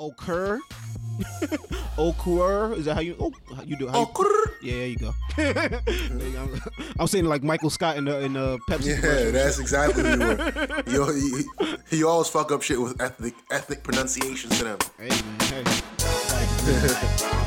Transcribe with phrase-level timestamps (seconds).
[0.00, 0.58] occur.
[1.98, 3.14] occur is that how you?
[3.20, 3.88] Oh, how you do?
[3.88, 4.54] How Occur.
[4.62, 5.12] yeah, you go.
[5.36, 6.42] There you go.
[6.42, 6.60] I'm,
[7.00, 8.86] I'm saying like Michael Scott in the in the Pepsi.
[8.86, 9.32] Yeah, commercial.
[9.32, 11.12] that's exactly who you were.
[11.12, 14.78] You, you, you always fuck up shit with ethnic ethnic pronunciations to them.
[14.98, 17.46] Hey man, hey.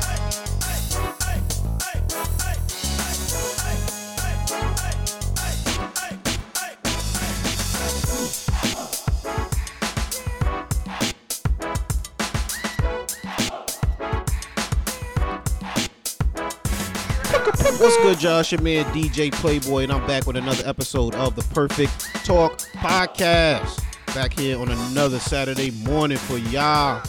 [17.84, 18.40] What's good, y'all?
[18.40, 21.92] It's your man DJ Playboy, and I'm back with another episode of the Perfect
[22.24, 23.84] Talk Podcast.
[24.14, 27.02] Back here on another Saturday morning for y'all.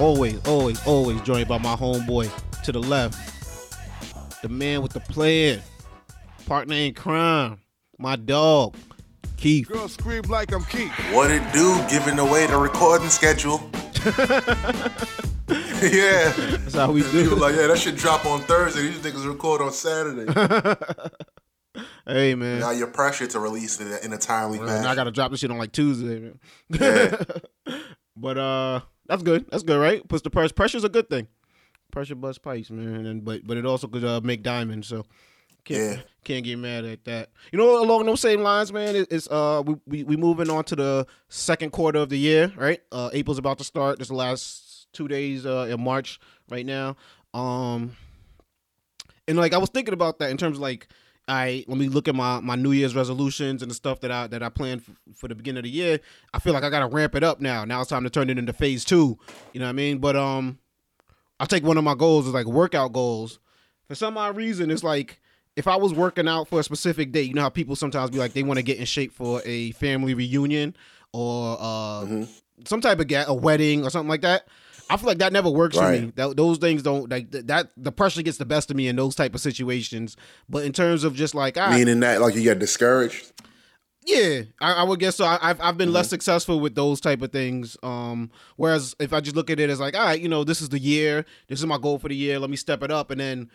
[0.00, 2.28] Always, always, always joined by my homeboy
[2.64, 5.62] to the left, the man with the plan,
[6.46, 7.60] partner in crime,
[7.98, 8.74] my dog,
[9.36, 9.68] Keith.
[9.68, 10.90] Girl scream like I'm Keith.
[11.12, 11.80] What it do?
[11.88, 13.60] Giving away the recording schedule.
[15.82, 16.32] yeah.
[16.36, 17.36] That's how we People do.
[17.36, 18.82] like, yeah, that should drop on Thursday.
[18.82, 20.30] These niggas record on Saturday.
[22.06, 24.86] Hey man, now you're pressured to release it in a timely Man, fashion.
[24.86, 26.32] I gotta drop this shit on like Tuesday,
[26.70, 27.18] man.
[28.16, 29.44] but uh, that's good.
[29.50, 30.06] That's good, right?
[30.08, 30.54] Puts the pressure.
[30.54, 31.26] Pressure's a good thing.
[31.90, 33.04] Pressure busts pipes, man.
[33.04, 34.86] And but but it also could uh, make diamonds.
[34.88, 35.04] So
[35.64, 36.02] can't Yeah.
[36.24, 37.30] can't get mad at that.
[37.52, 38.96] You know, along those same lines, man.
[38.96, 42.52] it- It's uh we we we moving on to the second quarter of the year,
[42.56, 42.80] right?
[42.90, 43.98] Uh, April's about to start.
[43.98, 44.12] This is
[44.92, 46.20] two days uh in March
[46.50, 46.96] right now.
[47.34, 47.96] Um,
[49.28, 50.88] and like I was thinking about that in terms of like
[51.28, 54.26] I let me look at my my New Year's resolutions and the stuff that I
[54.28, 56.00] that I planned for, for the beginning of the year.
[56.32, 57.64] I feel like I gotta ramp it up now.
[57.64, 59.18] Now it's time to turn it into phase two.
[59.52, 59.98] You know what I mean?
[59.98, 60.58] But um,
[61.40, 63.40] I take one of my goals is like workout goals.
[63.88, 65.20] For some odd reason, it's like
[65.56, 68.18] if I was working out for a specific date, you know how people sometimes be
[68.18, 70.76] like they want to get in shape for a family reunion
[71.12, 72.24] or uh
[72.64, 74.46] some type of ga- a wedding or something like that.
[74.88, 76.12] I feel like that never works for me.
[76.14, 77.70] That, those things don't like th- that.
[77.76, 80.16] The pressure gets the best of me in those type of situations.
[80.48, 83.32] But in terms of just like, ah, Meaning that, like, you get discouraged.
[84.04, 85.24] yeah, I, I would guess so.
[85.24, 87.76] I, I've I've been less successful with those type of things.
[87.82, 90.60] Um, whereas if I just look at it as like, all right, you know, this
[90.62, 92.38] is the year, this is my goal for the year.
[92.38, 93.50] Let me step it up, and then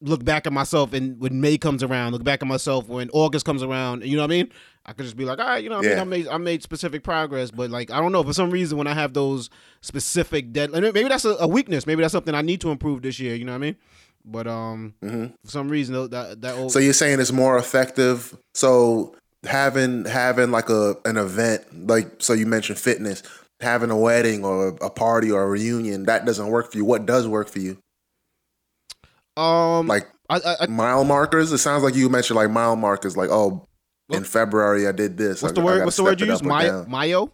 [0.00, 0.94] look back at myself.
[0.94, 4.02] And when May comes around, look back at myself when August comes around.
[4.02, 4.50] You know what I mean?
[4.86, 6.62] I could just be like, all right, you know, I mean, I made I made
[6.62, 9.50] specific progress, but like I don't know for some reason when I have those
[9.82, 11.86] specific dead, maybe that's a, a weakness.
[11.86, 13.34] Maybe that's something I need to improve this year.
[13.34, 13.76] You know what I mean?
[14.24, 18.36] But um, for some reason that that old, So you're saying it's more effective.
[18.54, 19.14] So
[19.44, 23.22] having having like a an event, like so you mentioned fitness,
[23.60, 26.84] having a wedding or a party or a reunion, that doesn't work for you.
[26.84, 27.78] What does work for you?
[29.36, 31.52] um, Like I, I, I mile markers?
[31.52, 33.66] It sounds like you mentioned like mile markers, like oh,
[34.10, 35.42] in February I did this.
[35.42, 35.84] What's I- the word?
[35.84, 36.40] What's the word you use?
[36.42, 36.86] or Mayo.
[36.86, 37.32] Mayo.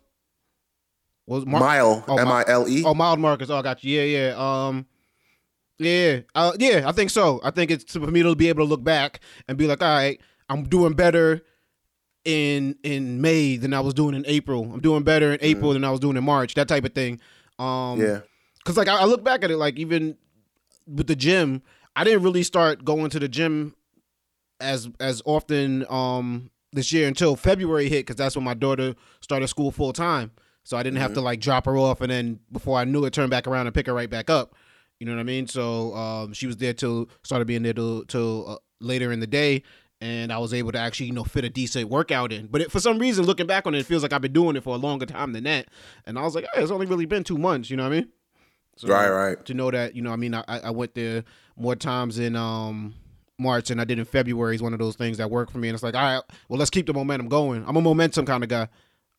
[1.27, 2.85] Was Mar- Mile, Oh, M I L E.
[2.85, 3.51] Oh, mild markers.
[3.51, 4.01] Oh, I got you.
[4.01, 4.67] Yeah, yeah.
[4.69, 4.87] Um,
[5.79, 6.85] yeah, uh, yeah.
[6.89, 7.41] I think so.
[7.43, 9.89] I think it's for me to be able to look back and be like, all
[9.89, 11.43] right, I'm doing better
[12.25, 14.71] in in May than I was doing in April.
[14.73, 16.55] I'm doing better in April than I was doing in March.
[16.55, 17.21] That type of thing.
[17.59, 18.21] Um, Yeah.
[18.65, 20.17] Cause like I, I look back at it, like even
[20.87, 21.63] with the gym,
[21.95, 23.75] I didn't really start going to the gym
[24.61, 29.49] as as often um this year until February hit, because that's when my daughter started
[29.49, 30.31] school full time.
[30.65, 33.13] So I didn't have to like drop her off, and then before I knew it,
[33.13, 34.55] turn back around and pick her right back up.
[34.99, 35.47] You know what I mean?
[35.47, 39.27] So um, she was there till started being there till, till uh, later in the
[39.29, 39.63] day,
[40.01, 42.49] and I was able to actually you know fit a decent workout in.
[42.49, 44.57] But it, for some reason, looking back on it, it feels like I've been doing
[44.57, 45.69] it for a longer time than that.
[46.05, 47.71] And I was like, hey, it's only really been two months.
[47.71, 48.09] You know what I mean?
[48.77, 49.45] So, Right, right.
[49.47, 51.25] To know that, you know, I mean, I, I went there
[51.57, 52.95] more times in um
[53.39, 55.69] March and I did in February is one of those things that work for me.
[55.69, 57.65] And it's like, all right, well, let's keep the momentum going.
[57.67, 58.69] I'm a momentum kind of guy.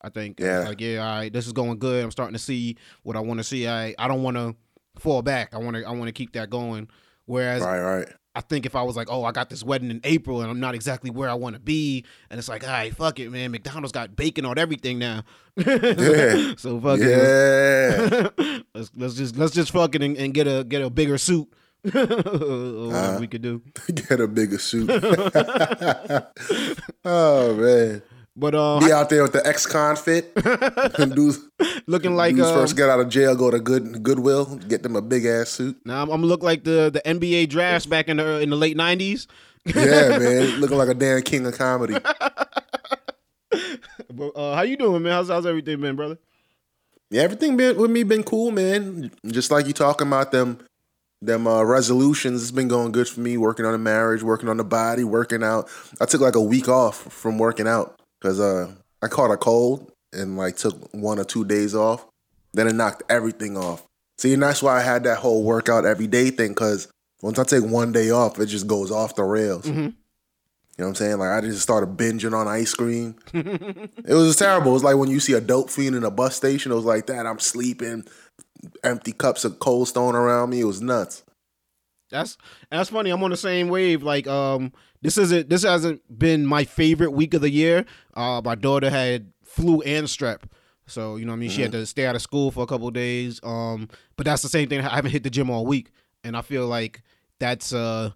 [0.01, 0.39] I think.
[0.39, 0.59] Yeah.
[0.59, 2.03] Like, yeah, all right, this is going good.
[2.03, 3.67] I'm starting to see what I want to see.
[3.67, 4.55] I I don't want to
[4.99, 5.53] fall back.
[5.53, 6.87] I want to I want to keep that going.
[7.25, 8.07] Whereas Right, right.
[8.35, 10.59] I think if I was like, oh, I got this wedding in April and I'm
[10.59, 13.49] not exactly where I want to be, and it's like, all right, fuck it, man.
[13.49, 15.23] McDonald's got bacon on everything now.
[15.57, 16.53] Yeah.
[16.57, 18.29] so fuck Yeah.
[18.37, 18.65] it.
[18.75, 21.47] let's let's just let's just fuck it and, and get a get a bigger suit.
[22.87, 23.17] Uh-huh.
[23.19, 23.61] we could do.
[23.93, 24.89] Get a bigger suit.
[27.05, 28.01] oh man.
[28.35, 30.33] But uh, Be out there with the ex-con fit.
[30.35, 31.39] dudes,
[31.87, 34.95] looking like dudes uh, first get out of jail, go to good Goodwill, get them
[34.95, 35.75] a big ass suit.
[35.85, 38.55] now I'm, I'm gonna look like the the NBA drafts back in the in the
[38.55, 39.25] late '90s.
[39.65, 41.95] Yeah, man, looking like a damn king of comedy.
[44.13, 45.13] But uh, how you doing, man?
[45.13, 46.17] How's how's everything been, brother?
[47.09, 49.11] Yeah, everything been with me been cool, man.
[49.25, 50.59] Just like you talking about them,
[51.21, 52.41] them uh, resolutions.
[52.41, 53.37] It's been going good for me.
[53.37, 55.69] Working on the marriage, working on the body, working out.
[55.99, 58.71] I took like a week off from working out because uh,
[59.01, 62.05] I caught a cold and like took one or two days off.
[62.53, 63.83] then it knocked everything off.
[64.17, 66.49] See, and that's why I had that whole workout every day thing.
[66.49, 66.87] Because
[67.21, 69.65] once I take one day off, it just goes off the rails.
[69.65, 69.89] Mm-hmm.
[70.77, 71.17] You know what I'm saying?
[71.17, 73.15] Like I just started binging on ice cream.
[73.33, 74.71] it was terrible.
[74.71, 76.71] It was like when you see a dope fiend in a bus station.
[76.71, 77.25] It was like that.
[77.25, 78.05] I'm sleeping,
[78.83, 80.61] empty cups of Cold Stone around me.
[80.61, 81.23] It was nuts.
[82.09, 82.37] That's
[82.71, 83.09] that's funny.
[83.09, 84.03] I'm on the same wave.
[84.03, 84.71] Like um,
[85.01, 87.85] this isn't this hasn't been my favorite week of the year.
[88.13, 90.43] Uh, my daughter had flu and strep,
[90.85, 91.49] so you know what I mean.
[91.49, 93.39] She had to stay out of school for a couple of days.
[93.43, 94.79] Um, but that's the same thing.
[94.79, 95.91] I haven't hit the gym all week,
[96.23, 97.03] and I feel like
[97.39, 98.11] that's uh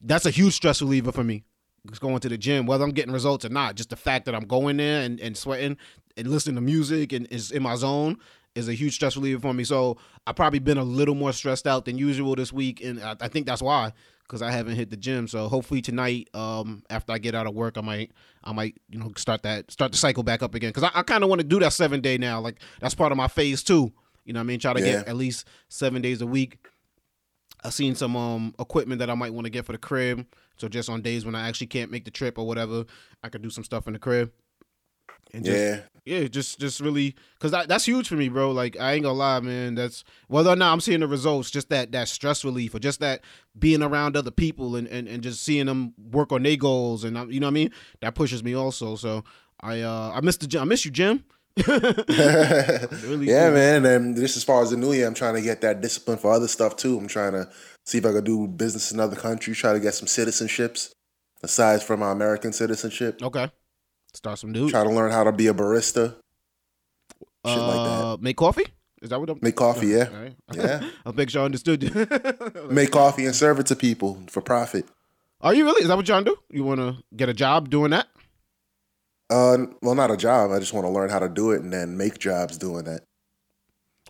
[0.00, 1.44] that's a huge stress reliever for me.
[1.88, 4.36] Just going to the gym, whether I'm getting results or not, just the fact that
[4.36, 5.76] I'm going there and, and sweating
[6.16, 8.18] and listening to music and is in my zone
[8.54, 9.64] is a huge stress reliever for me.
[9.64, 9.96] So
[10.26, 13.28] I've probably been a little more stressed out than usual this week, and I, I
[13.28, 15.28] think that's why because I haven't hit the gym.
[15.28, 18.12] So hopefully tonight, um, after I get out of work, I might,
[18.42, 20.70] I might, you know, start that, start the cycle back up again.
[20.70, 22.40] Because I, I kind of want to do that seven day now.
[22.40, 23.92] Like that's part of my phase two.
[24.24, 25.00] You know, what I mean, try to Yeah.
[25.00, 26.66] get at least seven days a week.
[27.64, 30.26] I seen some um equipment that I might want to get for the crib.
[30.56, 32.84] So just on days when I actually can't make the trip or whatever,
[33.22, 34.32] I could do some stuff in the crib.
[35.34, 35.80] And just, Yeah.
[36.04, 38.50] yeah, just just really because that, that's huge for me, bro.
[38.50, 39.74] Like I ain't gonna lie, man.
[39.74, 43.00] That's whether or not I'm seeing the results, just that that stress relief or just
[43.00, 43.22] that
[43.58, 47.16] being around other people and and, and just seeing them work on their goals and
[47.32, 47.70] you know what I mean.
[48.00, 48.94] That pushes me also.
[48.96, 49.24] So
[49.60, 50.62] I uh I miss the gym.
[50.62, 51.24] I miss you, Jim.
[51.68, 53.84] really yeah, man.
[53.84, 56.32] And just as far as the new year, I'm trying to get that discipline for
[56.32, 56.98] other stuff too.
[56.98, 57.48] I'm trying to
[57.84, 60.90] see if I could do business in other countries, try to get some citizenships
[61.42, 63.22] aside from my American citizenship.
[63.22, 63.50] Okay.
[64.14, 64.70] Start some dude.
[64.70, 66.14] Try to learn how to be a barista,
[67.46, 68.04] shit like that.
[68.04, 68.66] Uh, Make coffee.
[69.00, 69.38] Is that what I'm?
[69.42, 70.34] make coffee, yeah, right.
[70.54, 72.06] yeah, I'll make sure I understood you.
[72.70, 74.86] make coffee and serve it to people for profit.
[75.40, 75.82] Are you really?
[75.82, 76.36] Is that what trying do?
[76.50, 78.06] You want to get a job doing that?
[79.28, 80.52] Uh, well, not a job.
[80.52, 83.02] I just want to learn how to do it and then make jobs doing that.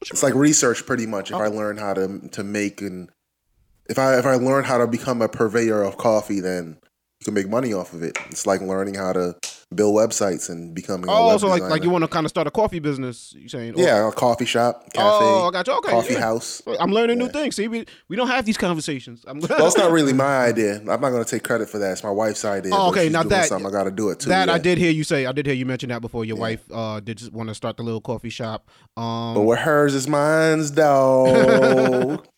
[0.02, 1.30] It's like research, pretty much.
[1.30, 3.08] If I learn how to to make and
[3.88, 6.78] if I if I learn how to become a purveyor of coffee, then
[7.22, 8.18] you can make money off of it.
[8.30, 9.36] It's like learning how to
[9.72, 11.08] build websites and becoming.
[11.08, 13.32] a Oh, so like like you want to kind of start a coffee business?
[13.38, 13.74] You saying?
[13.76, 15.72] Yeah, a coffee shop, cafe, Oh, I got you.
[15.74, 16.18] Okay, coffee yeah.
[16.20, 16.62] house.
[16.80, 17.54] I'm learning new things.
[17.54, 19.24] See, we, we don't have these conversations.
[19.26, 20.78] I'm, Well, it's not really my idea.
[20.80, 21.92] I'm not going to take credit for that.
[21.92, 22.72] It's my wife's idea.
[22.74, 24.30] Oh, okay, now that- something, I got to do it too.
[24.30, 25.26] that I did hear you say.
[25.26, 26.24] I did hear you mention that before.
[26.24, 28.68] Your wife uh did want to start the little coffee shop.
[28.96, 32.20] Um, But what hers is mine's, though.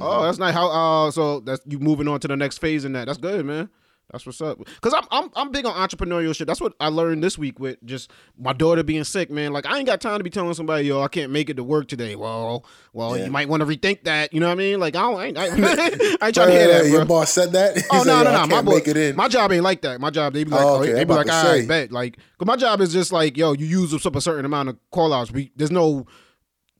[0.00, 0.68] Oh, that's not how.
[0.70, 3.06] Uh, so that's you moving on to the next phase in that.
[3.06, 3.68] That's good, man.
[4.10, 4.58] That's what's up.
[4.80, 6.46] Cause I'm I'm I'm big on entrepreneurial shit.
[6.46, 9.52] That's what I learned this week with just my daughter being sick, man.
[9.52, 11.62] Like I ain't got time to be telling somebody, yo, I can't make it to
[11.64, 12.16] work today.
[12.16, 12.64] Well,
[12.94, 13.26] well, Yeah.
[13.26, 14.32] you might want to rethink that.
[14.32, 14.80] You know what I mean?
[14.80, 15.58] Like I don't, I ain't, I, I ain't
[16.34, 16.90] trying to hear uh, that, bro.
[16.90, 17.76] Your boss said that.
[17.76, 18.56] He Oh no "Yo, no I no!
[18.56, 20.00] My boy, it my job ain't like that.
[20.00, 21.66] My job they be like, Oh, oh, okay, they be like, I say.
[21.66, 21.92] bet.
[21.92, 24.78] Like, cause my job is just like, yo, you use up a certain amount of
[24.90, 25.30] call outs.
[25.30, 26.06] We there's no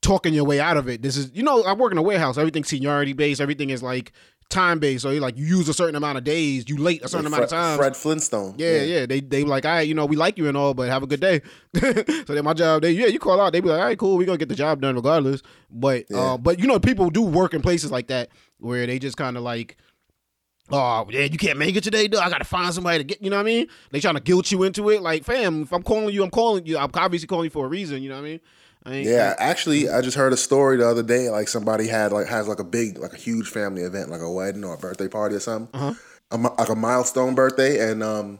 [0.01, 1.03] talking your way out of it.
[1.03, 2.39] This is, you know, I work in a warehouse.
[2.39, 3.41] Everything's seniority based.
[3.41, 4.13] Everything is like
[4.51, 5.03] time based.
[5.03, 6.65] So you like you use a certain amount of days.
[6.69, 7.77] You late a certain amount of time.
[7.79, 8.55] Fred Flintstone.
[8.57, 9.07] Yeah, yeah.
[9.07, 11.07] They they like, all right, you know, we like you and all, but have a
[11.07, 11.43] good day.
[11.77, 14.17] so then my job, they yeah, you call out, they be like, all right, cool,
[14.17, 15.43] we gonna get the job done regardless.
[15.71, 16.19] But Yeah.
[16.19, 19.37] uh, but you know, people do work in places like that where they just kind
[19.37, 19.77] of like.
[20.71, 22.21] Oh yeah, you can't make it today, dude.
[22.21, 23.23] I gotta find somebody to get.
[23.23, 23.69] You know what I mean?
[23.91, 25.01] They trying to guilt you into it.
[25.01, 26.77] Like, fam, if I'm calling you, I'm calling you.
[26.77, 28.03] I'm obviously calling you for a reason.
[28.03, 28.41] You know what I mean?
[29.07, 31.31] Yeah, actually, I just heard a story the other day.
[31.31, 34.31] Like somebody had like has like a big, like a huge family event, like a
[34.31, 35.95] wedding or a birthday party or something, Uh-huh.
[36.31, 38.39] a, like a milestone birthday, and um,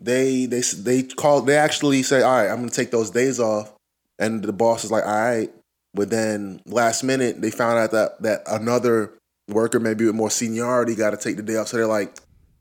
[0.00, 1.46] they they they called.
[1.46, 3.72] They actually say, "All right, I'm gonna take those days off,"
[4.18, 5.50] and the boss is like, "All right,"
[5.94, 9.12] but then last minute they found out that that another
[9.48, 11.68] worker, maybe with more seniority, got to take the day off.
[11.68, 12.16] So they're like,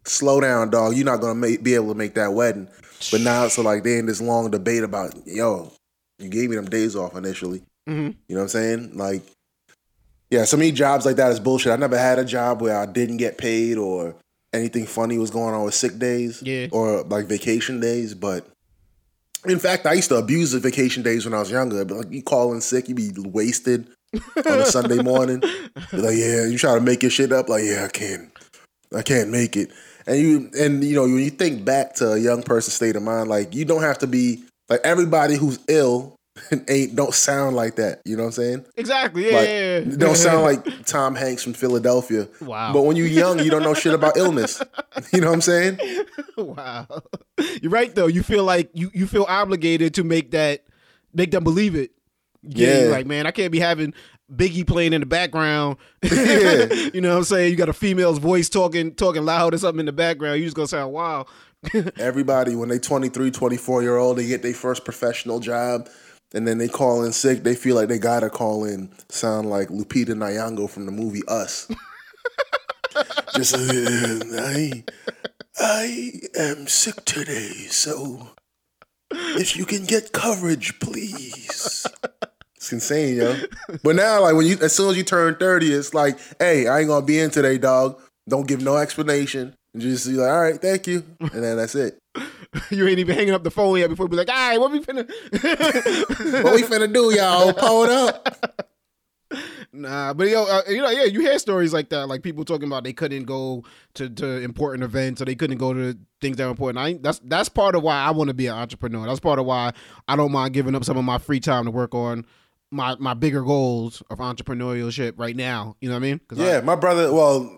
[0.05, 0.96] "Slow down, dog.
[0.96, 2.67] You're not gonna make, be able to make that wedding."
[3.12, 5.72] But now, so like they in this long debate about, yo,
[6.22, 7.62] you gave me them days off initially.
[7.90, 8.16] Mhm.
[8.28, 8.92] You know what I'm saying?
[8.96, 9.24] Like,
[10.30, 11.72] yeah, so many jobs like that is bullshit.
[11.72, 14.16] I never had a job where I didn't get paid or
[14.54, 16.68] anything funny was going on with sick days Yeah.
[16.72, 18.13] or like vacation days.
[18.13, 18.46] But
[19.46, 21.84] in fact, I used to abuse the vacation days when I was younger.
[21.84, 25.42] But like, you call in sick, you be wasted on a Sunday morning.
[25.92, 27.50] Like, yeah, you try to make your shit up.
[27.50, 28.30] Like, yeah, I can't,
[28.96, 29.72] I can't make it.
[30.08, 33.04] And you, and you know, when you think back to a young person's state of
[33.04, 36.16] mind, like you don't have to be like everybody who's ill
[36.70, 38.01] ain't don't sound like that.
[38.06, 38.66] You know what I'm saying?
[38.78, 39.30] Exactly.
[39.30, 39.38] Yeah.
[39.38, 39.96] Like, yeah, yeah.
[39.98, 42.28] don't sound like Tom Hanks from Philadelphia.
[42.40, 42.72] Wow.
[42.74, 44.62] But when you're young, you don't know shit about illness.
[45.12, 45.80] You know what I'm saying?
[46.38, 46.88] wow.
[47.62, 48.08] You're right though.
[48.08, 50.63] You feel like you you feel obligated to make that
[51.13, 51.92] make them believe it.
[52.44, 52.86] Yeah.
[52.86, 52.90] Yeah.
[52.92, 53.94] like, man, I can't be having
[54.34, 55.75] Biggie playing in the background.
[56.01, 56.72] Yeah.
[56.94, 57.51] you know what I'm saying?
[57.51, 60.40] You got a female's voice talking talking loud or something in the background.
[60.40, 61.28] You just gonna sound wild.
[62.00, 65.89] Everybody, when they 23, 24 year old, they get their first professional job.
[66.34, 69.68] and then they call in sick, they feel like they gotta call in sound like
[69.70, 71.70] Lupita Nyong'o from the movie Us.
[73.36, 74.84] Just uh, I
[75.60, 78.30] I am sick today, so
[79.12, 81.86] if you can get coverage, please.
[82.56, 83.36] It's insane, yo.
[83.84, 86.80] But now, like when you, as soon as you turn thirty, it's like, hey, I
[86.80, 88.00] ain't gonna be in today, dog.
[88.30, 89.56] Don't give no explanation.
[89.74, 91.98] And you just be like, all right, thank you, and then that's it.
[92.72, 94.72] you ain't even hanging up the phone yet before you be like, all right, what
[94.72, 95.08] we finna
[96.44, 97.54] What we finna do, y'all?
[97.54, 98.58] Pull it up.
[99.74, 102.68] Nah, but yo, uh, you know, yeah, you hear stories like that, like people talking
[102.68, 103.63] about they couldn't go
[103.94, 106.78] to, to important events or they couldn't go to things that are important.
[106.78, 109.08] I that's that's part of why I want to be an entrepreneur.
[109.08, 109.72] That's part of why
[110.10, 112.25] I don't mind giving up some of my free time to work on
[112.72, 115.78] my my bigger goals of entrepreneurship right now.
[115.80, 116.20] You know what I mean?
[116.28, 117.13] 'Cause I- Yeah, my brother.
[117.13, 117.50] Well,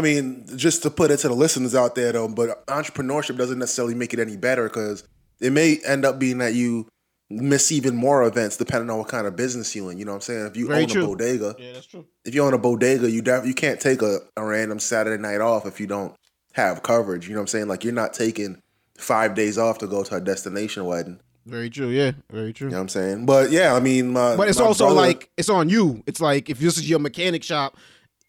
[0.00, 3.58] I mean, just to put it to the listeners out there, though, but entrepreneurship doesn't
[3.58, 5.06] necessarily make it any better because
[5.40, 6.88] it may end up being that you
[7.32, 9.98] miss even more events depending on what kind of business you're in.
[9.98, 10.46] You know what I'm saying?
[10.46, 11.04] If you Very own true.
[11.04, 12.06] a bodega, yeah, that's true.
[12.24, 15.40] if you own a bodega, you def- you can't take a, a random Saturday night
[15.40, 16.14] off if you don't
[16.54, 17.28] have coverage.
[17.28, 17.68] You know what I'm saying?
[17.68, 18.60] Like you're not taking
[18.98, 21.20] five days off to go to a destination wedding.
[21.46, 21.88] Very true.
[21.88, 22.66] Yeah, very true.
[22.66, 23.26] You know what I'm saying?
[23.26, 26.02] But yeah, I mean, my, But it's also brother- like it's on you.
[26.06, 27.76] It's like if this is your mechanic shop,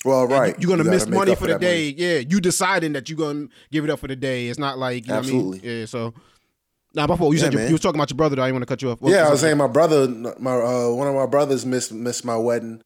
[0.06, 1.92] well, right, you- you're gonna You miss money for the day.
[1.92, 1.96] money.
[1.98, 4.48] Yeah, you deciding that you're gonna give it up for the day.
[4.48, 5.40] It's not like you know what I mean?
[5.40, 5.80] Absolutely.
[5.80, 5.86] Yeah.
[5.86, 6.14] So,
[6.94, 8.36] nah, before you Yeah, said you, you was talking about your brother.
[8.36, 8.44] Though.
[8.44, 9.02] I didn't want to cut you off.
[9.02, 12.26] What- yeah, I was saying my brother, my uh, one of my brothers missed missed
[12.26, 12.82] my wedding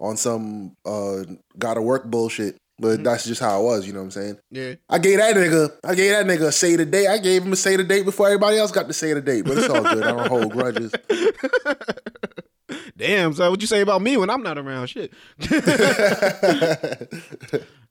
[0.00, 1.24] on some uh,
[1.58, 2.56] gotta work bullshit.
[2.78, 3.02] But Mm-hmm.
[3.04, 3.86] that's just how it was.
[3.86, 4.38] You know what I'm saying?
[4.50, 4.74] Yeah.
[4.90, 7.06] I gave that nigga, I gave that nigga a say the date.
[7.08, 9.46] I gave him a say the date before everybody else got to say the date.
[9.46, 10.02] But it's all good.
[10.04, 10.92] I don't hold grudges.
[12.96, 14.88] Damn, so what you say about me when I'm not around?
[14.88, 15.12] Shit.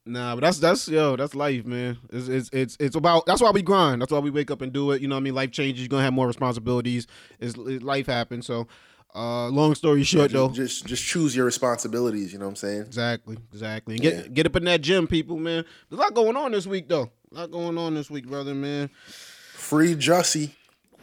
[0.05, 1.97] nah, but that's that's yo, that's life, man.
[2.11, 4.01] It's it's it's it's about that's why we grind.
[4.01, 5.01] That's why we wake up and do it.
[5.01, 5.35] You know what I mean?
[5.35, 5.81] Life changes.
[5.81, 7.07] You're gonna have more responsibilities.
[7.39, 8.45] It's, it, life happens.
[8.47, 8.67] So,
[9.15, 10.49] uh, long story short, though.
[10.49, 12.33] just just choose your responsibilities.
[12.33, 12.81] You know what I'm saying?
[12.81, 13.95] Exactly, exactly.
[13.95, 14.27] And get Yeah.
[14.27, 15.63] get up in that gym, people, man.
[15.89, 17.11] There's a lot going on this week, though.
[17.31, 18.89] A lot going on this week, brother, man.
[19.53, 20.51] Free Jussie.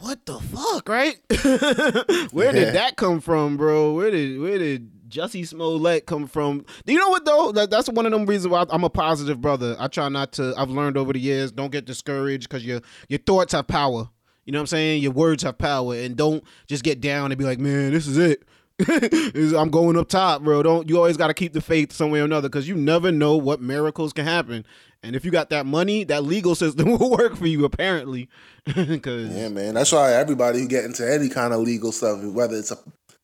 [0.02, 1.16] What the fuck, right?
[2.32, 3.92] Where did that come from, bro?
[3.92, 6.66] Where did where did Jussie Smollett come from?
[6.84, 7.52] Do you know what though?
[7.52, 9.76] That, that's one of them reasons why I'm a positive brother.
[9.78, 10.54] I try not to.
[10.58, 11.52] I've learned over the years.
[11.52, 14.08] Don't get discouraged because your your thoughts have power.
[14.44, 15.02] You know what I'm saying?
[15.04, 18.18] Your words have power, and don't just get down and be like, man, this is
[18.18, 18.42] it.
[19.56, 20.64] I'm going up top, bro.
[20.64, 23.12] Don't you always got to keep the faith some way or another because you never
[23.12, 24.64] know what miracles can happen.
[25.04, 28.28] And if you got that money, that legal system will work for you apparently.
[28.64, 29.74] Because Yeah, man.
[29.74, 32.78] That's why everybody who get into any kind of legal stuff, whether it's a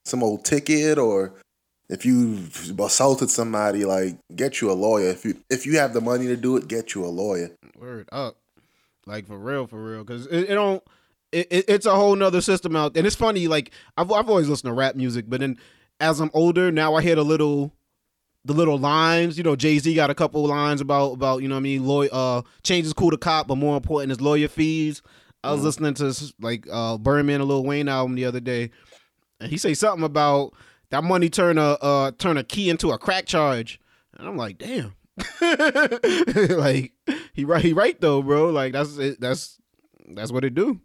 [0.04, 1.34] some old ticket or
[1.90, 2.38] if you
[2.82, 5.08] assaulted somebody, like get you a lawyer.
[5.10, 7.50] If you if you have the money to do it, get you a lawyer.
[7.78, 8.36] Word up.
[9.06, 10.04] Like for real, for real.
[10.04, 10.82] Cause it, it don't
[11.30, 14.48] it, it- it's a whole nother system out and it's funny, like I've I've always
[14.48, 15.56] listened to rap music, but then
[16.00, 17.72] as I'm older, now I hear the little
[18.44, 21.54] the little lines, you know, Jay Z got a couple lines about about, you know
[21.56, 24.48] what I mean, lawyer uh change is cool to cop, but more important is lawyer
[24.48, 25.02] fees.
[25.44, 28.70] I was listening to like uh Birdman and Lil Wayne album the other day,
[29.40, 30.52] and he say something about
[30.90, 33.80] that money turn a uh turn a key into a crack charge.
[34.18, 34.94] And I'm like, damn.
[35.40, 36.92] like
[37.34, 38.50] he right he right though, bro.
[38.50, 39.58] Like that's it, that's
[40.08, 40.80] that's what it do.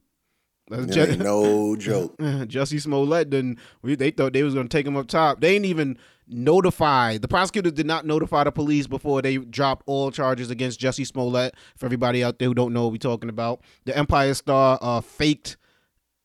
[0.69, 2.17] That's It Ju- ain't no joke.
[2.19, 3.31] Jussie Smollett.
[3.31, 5.41] Then we they thought they was gonna take him up top.
[5.41, 5.97] They ain't even
[6.33, 11.05] notify the prosecutor did not notify the police before they dropped all charges against Jussie
[11.05, 11.55] Smollett.
[11.77, 15.01] For everybody out there who don't know what we're talking about, the Empire Star uh,
[15.01, 15.57] faked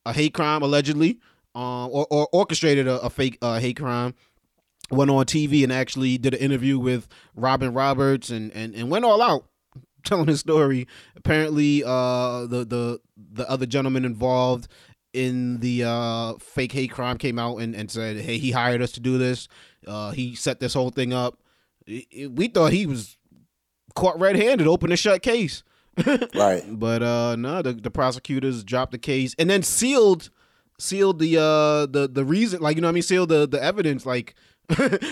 [0.07, 1.21] a hate crime allegedly,
[1.55, 4.15] um, or, or orchestrated a, a fake uh, hate crime.
[4.91, 9.05] Went on TV and actually did an interview with Robin Roberts and and, and went
[9.05, 9.45] all out
[10.05, 10.87] telling his story.
[11.17, 14.69] Apparently, uh, the the the other gentleman involved
[15.13, 18.93] in the uh, fake hate crime came out and, and said, "Hey, he hired us
[18.93, 19.49] to do this.
[19.87, 21.39] Uh, he set this whole thing up."
[21.87, 23.17] It- it- we thought he was
[23.95, 25.63] caught red-handed, open and shut case.
[26.35, 26.63] Right.
[26.69, 30.31] But uh no, the, the prosecutors dropped the case and then sealed
[30.79, 33.61] sealed the uh the the reason like you know what I mean sealed the the
[33.61, 34.37] evidence like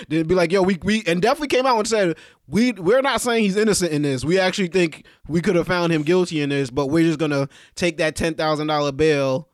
[0.08, 3.20] they'd be like yo we we and definitely came out and said we we're not
[3.20, 6.50] saying he's innocent in this we actually think we could have found him guilty in
[6.50, 9.48] this but we're just gonna take that ten thousand dollar bail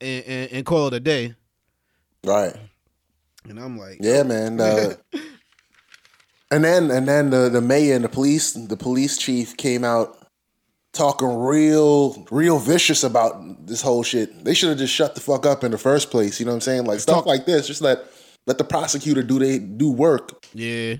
[0.00, 1.34] and, and and call it a day
[2.24, 2.54] Right.
[3.48, 4.60] and I'm like Yeah, man.
[4.60, 4.94] Uh,
[6.50, 10.16] and then and then the the mayor and the police the police chief came out
[10.92, 14.44] talking real real vicious about this whole shit.
[14.44, 16.40] They should have just shut the fuck up in the first place.
[16.40, 16.84] You know what I'm saying?
[16.84, 17.66] Like stuff like this.
[17.66, 18.00] Just let
[18.46, 20.44] let the prosecutor do they do work.
[20.54, 20.96] yeah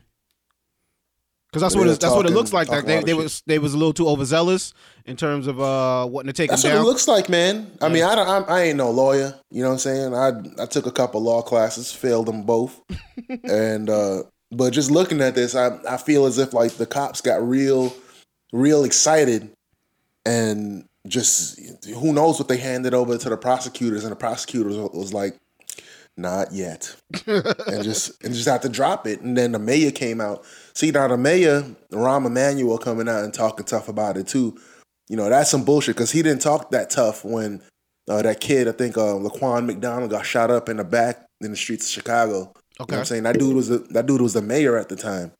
[1.50, 2.68] Because that's what it, that's what it looks like.
[2.68, 4.72] Like they, they was they was a little too overzealous
[5.04, 6.84] in terms of uh wanting to take That's him what down.
[6.84, 7.72] it looks like, man.
[7.82, 9.34] I mean, I don't, I'm, I ain't no lawyer.
[9.50, 10.14] You know what I'm saying?
[10.14, 12.80] I I took a couple law classes, failed them both,
[13.44, 17.20] and uh, but just looking at this, I I feel as if like the cops
[17.20, 17.92] got real,
[18.52, 19.50] real excited,
[20.24, 25.12] and just who knows what they handed over to the prosecutors, and the prosecutors was
[25.12, 25.36] like,
[26.20, 26.94] not yet,
[27.26, 30.44] and just and just had to drop it, and then the mayor came out.
[30.74, 31.62] See now the mayor,
[31.92, 34.58] Rahm Emanuel, coming out and talking tough about it too
[35.10, 37.60] you know, that's some bullshit because he didn't talk that tough when
[38.08, 41.50] uh, that kid, I think uh, Laquan McDonald, got shot up in the back in
[41.50, 42.32] the streets of Chicago.
[42.32, 42.96] You know what Okay.
[42.96, 43.22] I'm saying?
[43.24, 45.32] That dude was a, that dude was the mayor at the time.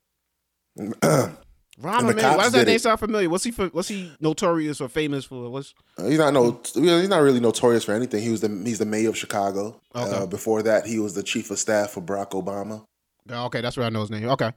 [1.80, 2.82] The Emanuel, why does that name it.
[2.82, 3.28] sound familiar?
[3.30, 5.48] What's he for, what's he notorious or famous for?
[5.48, 8.22] What's he's not no he's not really notorious for anything.
[8.22, 9.80] He was the he's the mayor of Chicago.
[9.94, 10.16] Okay.
[10.16, 12.84] Uh, before that, he was the chief of staff for Barack Obama.
[13.30, 13.60] oh, okay?
[13.60, 14.28] That's where I know his name.
[14.28, 14.52] Okay,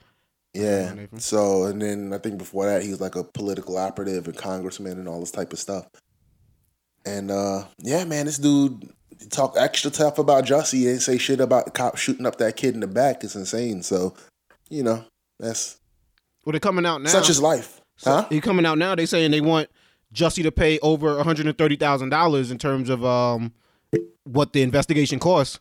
[0.53, 0.94] Yeah.
[1.18, 5.00] So and then I think before that he was like a political operative and congressman
[5.00, 5.88] and all this type of stuff.
[7.06, 8.92] And uh yeah, man, this dude
[9.30, 10.80] talk extra tough about Jussie.
[10.80, 13.24] He didn't say shit about the cop shooting up that kid in the back.
[13.24, 13.84] It's insane.
[13.84, 14.13] So,
[14.70, 15.06] you know,
[15.39, 15.80] that's
[16.45, 17.09] well, they're coming out now.
[17.09, 17.81] such is life.
[18.03, 18.25] Huh?
[18.29, 18.95] He coming out now.
[18.95, 19.69] They saying they want
[20.13, 23.53] Jussie to pay over one hundred and thirty thousand dollars in terms of um
[24.23, 25.59] what the investigation costs.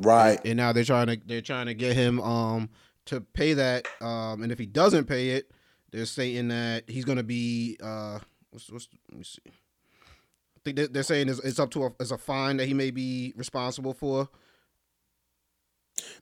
[0.00, 0.38] Right.
[0.44, 2.70] and now they're trying to they're trying to get him um
[3.06, 5.50] to pay that um and if he doesn't pay it
[5.90, 10.86] they're saying that he's gonna be uh what's, what's let me see I think they're,
[10.86, 13.92] they're saying it's, it's up to a, as a fine that he may be responsible
[13.92, 14.28] for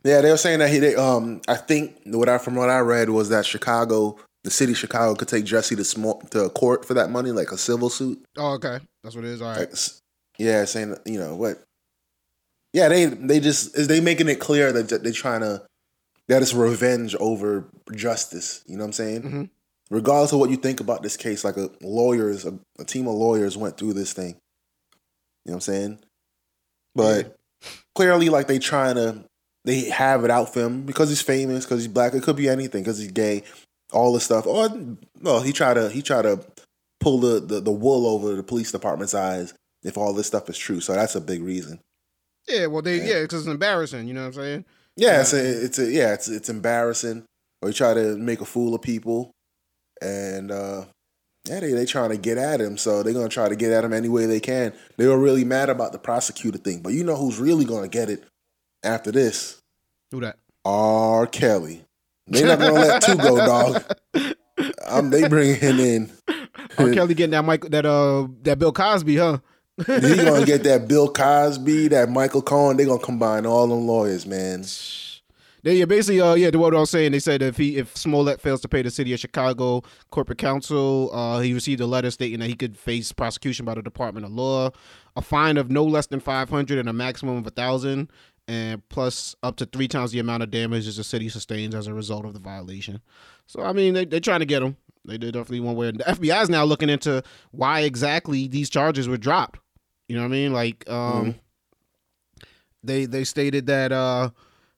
[0.04, 2.78] Yeah, they were saying that he they, um I think what I from what I
[2.80, 6.94] read was that Chicago, the city of Chicago could take Jussie Smollett to court for
[6.94, 8.22] that money, like a civil suit.
[8.38, 9.78] oh okay that's what it is all right Like,
[10.38, 11.62] yeah, saying you know what?
[12.72, 15.62] Yeah, they they just is they making it clear that they're trying to
[16.28, 17.64] that is revenge over
[17.94, 18.62] justice.
[18.66, 19.22] You know what I'm saying?
[19.22, 19.50] Mhm.
[19.90, 23.14] Regardless of what you think about this case, like a lawyers, a, a team of
[23.14, 24.34] lawyers went through this thing.
[25.44, 25.98] You know what I'm saying?
[26.96, 27.36] But
[27.94, 29.24] clearly, like they trying to
[29.66, 32.14] they have it out for him because he's famous, because he's black.
[32.14, 33.42] It could be anything, because he's gay,
[33.92, 34.46] all this stuff.
[34.46, 34.68] Or
[35.20, 36.40] no, he try to he try to
[37.00, 39.52] pull the, the the wool over the police department's eyes
[39.82, 40.80] if all this stuff is true.
[40.80, 41.80] So that's a big reason.
[42.48, 43.04] yeah well they Yeah.
[43.16, 44.64] yeah because it's embarrassing you know what I'm saying
[44.96, 47.24] Yeah, it's a, it's a yeah, it's it's embarrassing.
[47.62, 49.30] Or you try to make a fool of people,
[50.00, 50.84] and uh
[51.48, 52.76] yeah, they they trying to get at him.
[52.76, 54.72] So they're gonna try to get at him any way they can.
[54.96, 58.08] They were really mad about the prosecutor thing, but you know who's really gonna get
[58.10, 58.24] it
[58.86, 59.60] after this?
[60.10, 61.26] who that R.
[61.26, 61.84] Kelly.
[62.26, 63.82] they're not gonna let two go, dog.
[64.86, 66.10] Um, they bringing him in.
[66.78, 66.92] R.
[66.92, 69.38] Kelly getting that Michael that uh that Bill Cosby huh
[69.78, 72.76] He gonna get that Bill Cosby, that Michael Cohen.
[72.76, 74.64] They gonna combine all them lawyers, man.
[75.62, 77.96] They yeah, basically uh yeah, the what I was saying, they said if he if
[77.96, 82.10] Smollett fails to pay the city of Chicago corporate counsel, uh he received a letter
[82.10, 84.70] stating that he could face prosecution by the Department of Law,
[85.16, 88.10] a fine of no less than five hundred and a maximum of a thousand,
[88.48, 91.94] and plus up to three times the amount of damages the city sustains as a
[91.94, 93.00] result of the violation.
[93.46, 94.76] So I mean they they're trying to get them.
[95.04, 95.90] They did definitely one way.
[95.92, 99.60] The FBI is now looking into why exactly these charges were dropped.
[100.08, 100.52] You know what I mean?
[100.52, 101.36] Like um
[102.82, 104.30] they they stated that uh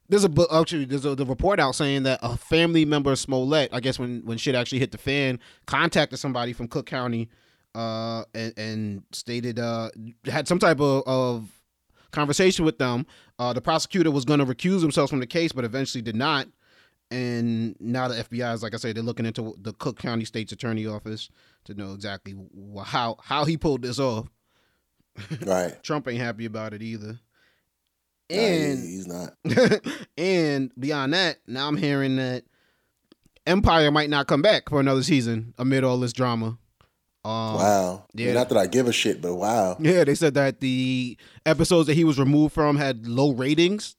[0.08, 3.18] there's a book actually there's a the report out saying that a family member of
[3.18, 7.28] Smollett, I guess when when shit actually hit the fan, contacted somebody from Cook County,
[7.74, 9.90] uh, and, and stated uh
[10.24, 11.57] had some type of, of
[12.10, 13.06] conversation with them.
[13.38, 16.48] Uh, the prosecutor was going to recuse himself from the case, but eventually did not.
[17.10, 20.52] And now the FBI is, like I said, they're looking into the Cook County State's
[20.52, 21.30] Attorney Office
[21.64, 24.28] to know exactly wh- how how he pulled this off.
[25.44, 25.74] Right.
[25.82, 27.18] Trump ain't happy about it either.
[28.30, 29.30] And he's not.
[30.18, 32.44] and beyond that, now I'm hearing that
[33.46, 36.58] Empire might not come back for another season amid all this drama.
[37.28, 38.04] Um, Wow.
[38.14, 38.32] yeah.
[38.32, 39.76] Not that I give a shit, but wow.
[39.80, 43.96] Yeah, they said that the episodes that he was removed from had low ratings.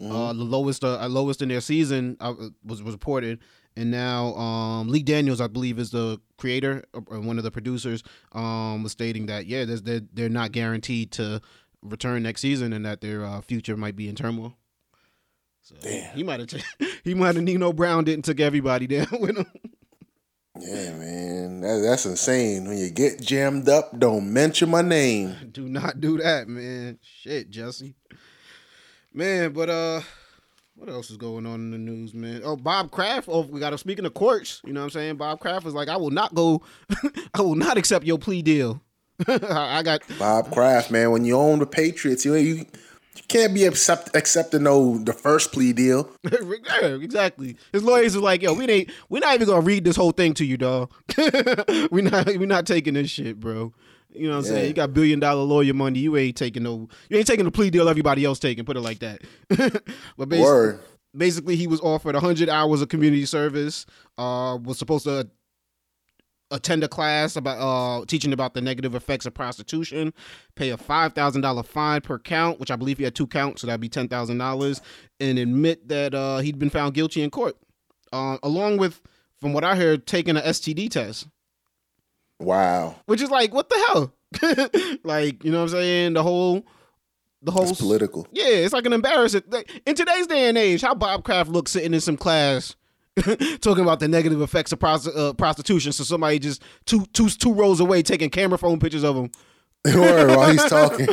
[0.00, 0.12] Mm-hmm.
[0.12, 2.32] Uh, the lowest, uh, lowest in their season uh,
[2.64, 3.40] was was reported,
[3.76, 8.04] and now um, Lee Daniels, I believe, is the creator or one of the producers.
[8.30, 11.40] Um, was stating that yeah, there's, they're they're not guaranteed to
[11.82, 14.56] return next season, and that their uh, future might be in turmoil.
[15.62, 16.14] So Damn.
[16.16, 16.62] he might have
[17.04, 19.46] he might have Nino Brown didn't took everybody down with him.
[20.60, 21.60] Yeah, man.
[21.60, 22.68] That, that's insane.
[22.68, 25.36] When you get jammed up, don't mention my name.
[25.52, 26.98] Do not do that, man.
[27.02, 27.94] Shit, Jussie.
[29.12, 30.00] Man, but uh
[30.78, 32.42] what else is going on in the news, man?
[32.44, 33.28] Oh, Bob Kraft.
[33.28, 34.62] Oh, we got to speaking of courts.
[34.64, 35.16] You know what I'm saying?
[35.16, 36.62] Bob Kraft was like, I will not go.
[37.34, 38.80] I will not accept your plea deal.
[39.26, 41.10] I got Bob Kraft, man.
[41.10, 42.66] When you own the Patriots, you you
[43.18, 46.10] You can't be accept, accepting no the first plea deal.
[46.82, 47.56] exactly.
[47.72, 50.34] His lawyers are like, yo, we ain't we're not even gonna read this whole thing
[50.34, 50.90] to you, dog.
[51.90, 53.72] we not we not taking this shit, bro.
[54.10, 54.50] You know what I'm Yeah.
[54.58, 54.68] saying?
[54.68, 55.98] You got billion dollar lawyer money.
[55.98, 58.80] You ain't taking no you ain't taking the plea deal everybody else taking, put it
[58.80, 59.20] like that.
[60.16, 60.80] but basically, Word.
[61.16, 63.84] basically he was offered 100 hours of community service
[64.16, 65.28] uh was supposed to
[66.50, 70.14] attend a class about uh teaching about the negative effects of prostitution
[70.54, 73.80] pay a $5000 fine per count which i believe he had two counts so that'd
[73.80, 74.80] be $10000
[75.20, 77.54] and admit that uh he'd been found guilty in court
[78.12, 79.02] uh, along with
[79.40, 81.26] from what i heard taking an std test
[82.40, 82.96] Wow.
[83.06, 84.12] which is like what the hell
[85.04, 86.64] like you know what i'm saying the whole
[87.42, 88.26] the whole It's political.
[88.32, 89.48] yeah, it's like an embarrassment.
[89.48, 92.74] Like, in today's day and age, how Bob Kraft looks sitting in some class
[93.60, 95.92] talking about the negative effects of prosti- uh, prostitution.
[95.92, 99.30] So somebody just two two two rows away taking camera phone pictures of him.
[99.94, 101.06] Word, while he's talking.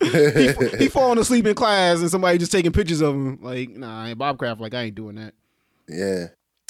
[0.00, 3.38] He, he falling asleep in class and somebody just taking pictures of him.
[3.42, 5.34] Like, nah, Bob Kraft, like I ain't doing that.
[5.88, 6.26] yeah.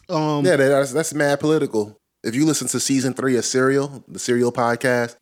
[0.09, 1.97] Um, Yeah, that's that's mad political.
[2.25, 5.17] If you listen to season three of Serial, the Serial podcast,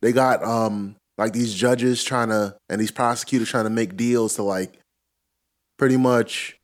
[0.00, 4.34] they got um like these judges trying to and these prosecutors trying to make deals
[4.36, 4.78] to like
[5.78, 6.58] pretty much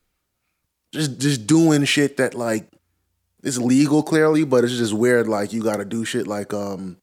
[0.93, 2.69] just just doing shit that like
[3.43, 5.29] is legal clearly, but it's just weird.
[5.29, 6.97] Like you got to do shit like um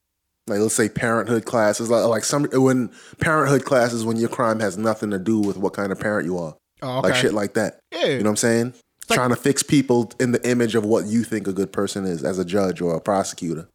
[0.47, 4.77] like let's say parenthood classes like like some when parenthood classes when your crime has
[4.77, 7.09] nothing to do with what kind of parent you are oh, okay.
[7.09, 7.79] like shit like that.
[7.91, 8.73] yeah, You know what I'm saying?
[9.11, 12.23] Trying to fix people in the image of what you think a good person is
[12.23, 13.69] as a judge or a prosecutor.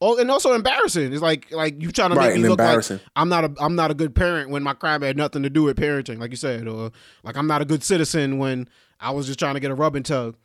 [0.00, 1.12] Oh, and also embarrassing.
[1.12, 3.00] It's like like you trying to Right, make me look like.
[3.14, 5.62] I'm not a I'm not a good parent when my crime had nothing to do
[5.62, 6.90] with parenting, like you said, or
[7.22, 8.68] like I'm not a good citizen when
[9.02, 10.36] I was just trying to get a rub and tug.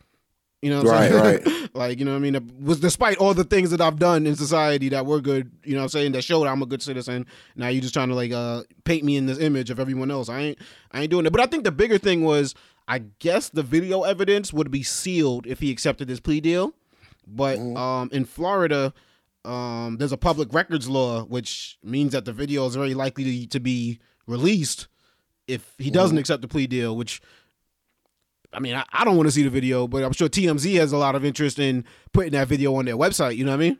[0.61, 1.69] You know what I'm Right, saying?
[1.75, 2.33] like, you know what I mean?
[2.35, 5.73] It was despite all the things that I've done in society that were good, you
[5.73, 7.27] know what I'm saying, that showed I'm a good citizen.
[7.55, 10.29] Now you're just trying to like uh paint me in this image of everyone else.
[10.29, 10.57] I ain't
[10.91, 11.31] I ain't doing it.
[11.31, 12.55] But I think the bigger thing was
[12.87, 16.73] I guess the video evidence would be sealed if he accepted this plea deal.
[17.27, 18.93] But um in Florida,
[19.45, 23.47] um, there's a public records law, which means that the video is very likely to,
[23.47, 24.87] to be released
[25.47, 26.95] if he doesn't accept the plea deal.
[26.97, 27.21] Which,
[28.53, 30.91] I mean, I, I don't want to see the video, but I'm sure TMZ has
[30.91, 33.35] a lot of interest in putting that video on their website.
[33.35, 33.79] You know what I mean?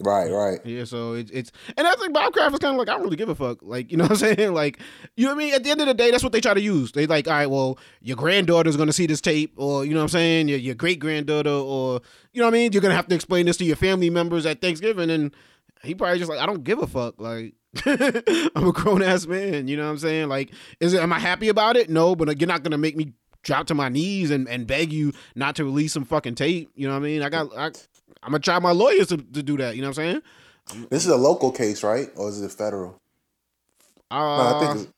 [0.00, 0.60] Right, right.
[0.64, 0.84] Yeah.
[0.84, 3.16] So it's it's and I think Bob Kraft is kind of like I don't really
[3.16, 3.58] give a fuck.
[3.62, 4.52] Like you know what I'm saying?
[4.52, 4.80] Like
[5.16, 5.54] you know what I mean?
[5.54, 6.90] At the end of the day, that's what they try to use.
[6.90, 10.04] They like, all right, well, your granddaughter's gonna see this tape, or you know what
[10.04, 10.48] I'm saying?
[10.48, 12.00] Your your great granddaughter, or
[12.32, 12.72] you know what I mean?
[12.72, 15.32] You're gonna have to explain this to your family members at Thanksgiving, and
[15.84, 17.20] he probably just like, I don't give a fuck.
[17.20, 17.54] Like
[17.86, 19.68] I'm a grown ass man.
[19.68, 20.28] You know what I'm saying?
[20.28, 21.02] Like, is it?
[21.02, 21.88] Am I happy about it?
[21.88, 23.12] No, but you're not gonna make me
[23.44, 26.70] drop to my knees and, and beg you not to release some fucking tape.
[26.74, 27.22] You know what I mean?
[27.22, 27.66] I got I,
[28.22, 29.76] I'm gonna try my lawyers to, to do that.
[29.76, 30.22] You know what I'm
[30.72, 30.88] saying?
[30.90, 32.08] This is a local case, right?
[32.16, 32.98] Or is it federal?
[34.10, 34.92] Uh, no, I think it's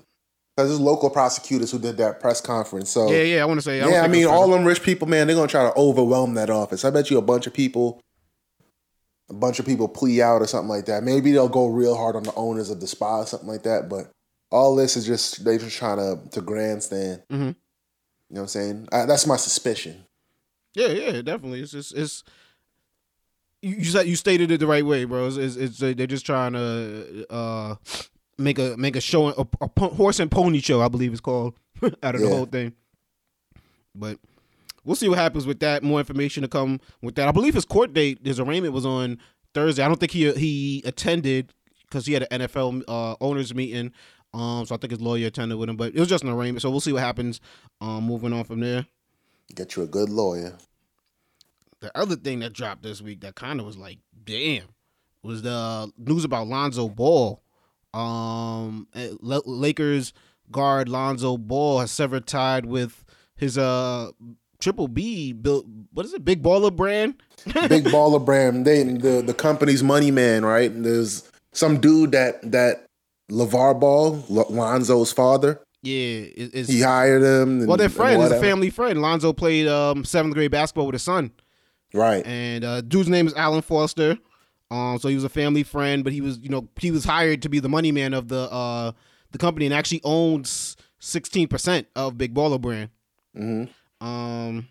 [0.56, 2.90] because there's local prosecutors who did that press conference.
[2.90, 3.42] So yeah, yeah.
[3.42, 3.80] I want to say.
[3.80, 6.50] I yeah, I mean, all them rich people, man, they're gonna try to overwhelm that
[6.50, 6.84] office.
[6.84, 8.00] I bet you a bunch of people,
[9.28, 11.02] a bunch of people plea out or something like that.
[11.02, 13.88] Maybe they'll go real hard on the owners of the spa or something like that.
[13.88, 14.10] But
[14.50, 17.22] all this is just they just trying to to grandstand.
[17.30, 17.56] Mhm.
[18.28, 18.88] You know what I'm saying?
[18.92, 20.04] I, that's my suspicion.
[20.74, 21.60] Yeah, yeah, definitely.
[21.60, 22.24] It's just it's.
[23.62, 25.26] You you said you stated it the right way, bro.
[25.26, 27.76] It's, it's, it's they're just trying to uh
[28.38, 31.54] make a make a show a, a horse and pony show, I believe it's called,
[32.02, 32.72] out of the whole thing.
[33.94, 34.18] But
[34.84, 35.82] we'll see what happens with that.
[35.82, 37.28] More information to come with that.
[37.28, 39.18] I believe his court date, his arraignment was on
[39.54, 39.82] Thursday.
[39.82, 43.92] I don't think he he attended because he had an NFL uh, owners meeting.
[44.34, 46.60] Um, so I think his lawyer attended with him, but it was just an arraignment.
[46.60, 47.40] So we'll see what happens.
[47.80, 48.86] Um, moving on from there.
[49.54, 50.56] Get you a good lawyer.
[51.80, 54.64] The other thing that dropped this week that kind of was like, damn,
[55.22, 57.42] was the news about Lonzo Ball.
[57.92, 60.12] Um, eh, Lakers
[60.50, 63.04] guard Lonzo Ball has severed tied with
[63.36, 64.10] his uh
[64.58, 65.66] Triple B built.
[65.92, 66.24] What is it?
[66.24, 67.22] Big Baller brand.
[67.68, 68.64] Big baller brand.
[68.64, 70.70] They the the company's money man, right?
[70.70, 72.86] And there's some dude that that
[73.30, 75.60] LeVar Ball, Lonzo's father.
[75.86, 77.60] Yeah, it, He hired him.
[77.60, 78.24] and- well, they're and friends.
[78.24, 79.00] It's a family friend.
[79.00, 81.30] Lonzo played um seventh grade basketball with his son.
[81.94, 82.26] Right.
[82.26, 84.18] and uh, dude's name is Alan Foster.
[84.70, 87.40] Um, so he was a family friend, but he was, you know, he was hired
[87.42, 88.92] to be the money man of the uh
[89.30, 92.90] the company, and actually owns sixteen percent of Big Baller Brand.
[93.34, 93.64] hmm
[94.00, 94.66] Um,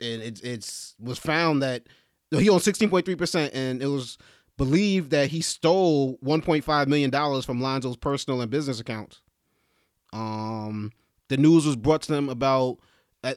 [0.00, 1.84] and it's it's was found that
[2.30, 4.18] no, he owns sixteen point three percent, and it was
[4.58, 9.21] believed that he stole one point five million dollars from Lonzo's personal and business accounts.
[10.12, 10.92] Um,
[11.28, 12.78] the news was brought to them about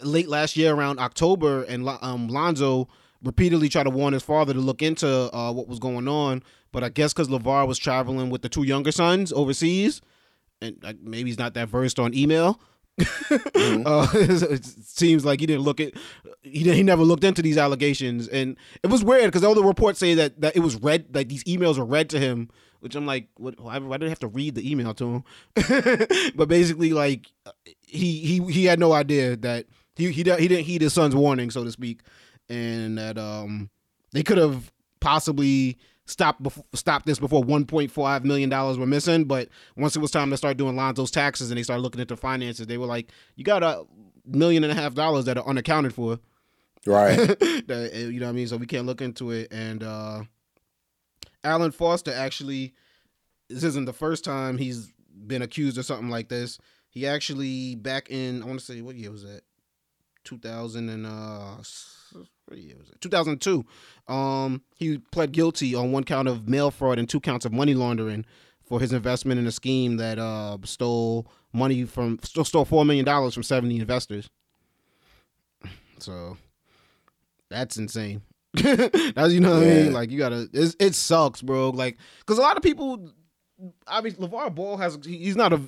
[0.01, 2.87] late last year around October, and um, Lonzo
[3.23, 6.43] repeatedly tried to warn his father to look into uh, what was going on.
[6.71, 10.01] But I guess because LeVar was traveling with the two younger sons overseas,
[10.61, 12.59] and like, maybe he's not that versed on email.
[12.99, 13.83] Mm-hmm.
[13.85, 15.93] uh, it seems like he didn't look at
[16.41, 19.99] he he never looked into these allegations, and it was weird because all the reports
[19.99, 22.49] say that that it was read like these emails were read to him,
[22.85, 23.59] which I'm like, what?
[23.59, 25.23] Why, why did I have to read the email to him?
[26.35, 27.31] but basically, like
[27.81, 31.49] he he he had no idea that he he he didn't heed his son's warning,
[31.49, 32.01] so to speak,
[32.47, 33.71] and that um
[34.11, 39.49] they could have possibly stop before, stop this before 1.5 million dollars were missing but
[39.75, 42.67] once it was time to start doing Lonzo's taxes and they started looking into finances
[42.67, 43.83] they were like you got a
[44.27, 46.19] million and a half dollars that are unaccounted for
[46.85, 47.15] Right.
[47.17, 50.23] that, eh, you know what I mean so we can't look into it and uh
[51.45, 52.73] Alan Foster actually
[53.49, 54.91] this isn't the first time he's
[55.27, 56.57] been accused of something like this.
[56.89, 59.41] He actually back in I want to say what year was that?
[60.23, 61.57] 2000 and uh
[62.47, 62.99] what year was it?
[62.99, 63.63] 2002
[64.07, 67.75] um he pled guilty on one count of mail fraud and two counts of money
[67.75, 68.25] laundering
[68.67, 73.05] for his investment in a scheme that uh stole money from stole, stole four million
[73.05, 74.29] dollars from 70 investors.
[75.99, 76.37] So
[77.49, 78.21] that's insane
[79.15, 82.41] that's you know what i mean like you gotta it sucks bro like because a
[82.41, 83.09] lot of people
[83.87, 85.61] obviously levar ball has he's not a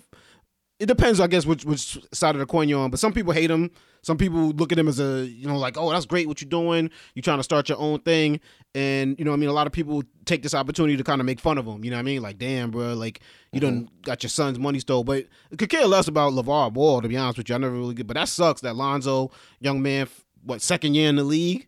[0.80, 2.92] it depends, I guess, which which side of the coin you're on.
[2.92, 3.72] But some people hate him.
[4.04, 6.50] Some people look at him as a, you know, like, oh, that's great what you're
[6.50, 6.90] doing.
[7.14, 8.40] You're trying to start your own thing.
[8.76, 11.20] And, you know, what I mean, a lot of people take this opportunity to kind
[11.20, 11.84] of make fun of him.
[11.84, 12.22] You know what I mean?
[12.22, 13.22] Like, damn, bro, like,
[13.52, 14.02] you done mm-hmm.
[14.04, 15.04] got your son's money stole.
[15.04, 15.26] But
[15.58, 17.56] could care less about LeVar Ball, to be honest with you.
[17.56, 20.08] I never really get, but that sucks that Lonzo, young man,
[20.44, 21.68] what, second year in the league?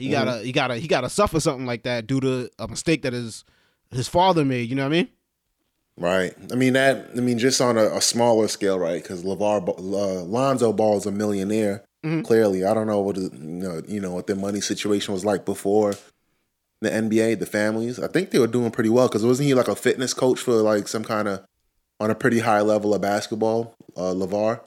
[0.00, 3.12] He gotta, he gotta, he gotta suffer something like that due to a mistake that
[3.12, 3.44] his
[3.90, 4.68] his father made.
[4.68, 5.08] You know what I mean?
[5.96, 6.34] Right.
[6.50, 7.10] I mean that.
[7.16, 9.02] I mean just on a, a smaller scale, right?
[9.02, 11.84] Because Levar uh, Lonzo Ball is a millionaire.
[12.04, 12.24] Mhm.
[12.24, 13.82] Clearly, I don't know what the- you know.
[13.86, 15.94] You know what their money situation was like before
[16.80, 17.38] the NBA.
[17.38, 17.98] The families.
[18.00, 20.54] I think they were doing pretty well because wasn't he like a fitness coach for
[20.54, 21.44] like some kind of
[21.98, 23.74] on a pretty high level of basketball?
[23.96, 24.60] Uh, Levar.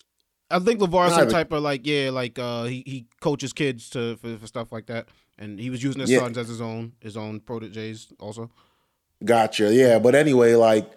[0.51, 4.17] I think LeVar's some type of like yeah, like uh he, he coaches kids to
[4.17, 5.07] for, for stuff like that.
[5.37, 6.19] And he was using his Yeah.
[6.19, 8.51] sons as his own his own proteges also.
[9.23, 9.73] Gotcha.
[9.73, 10.91] Yeah, but anyway, like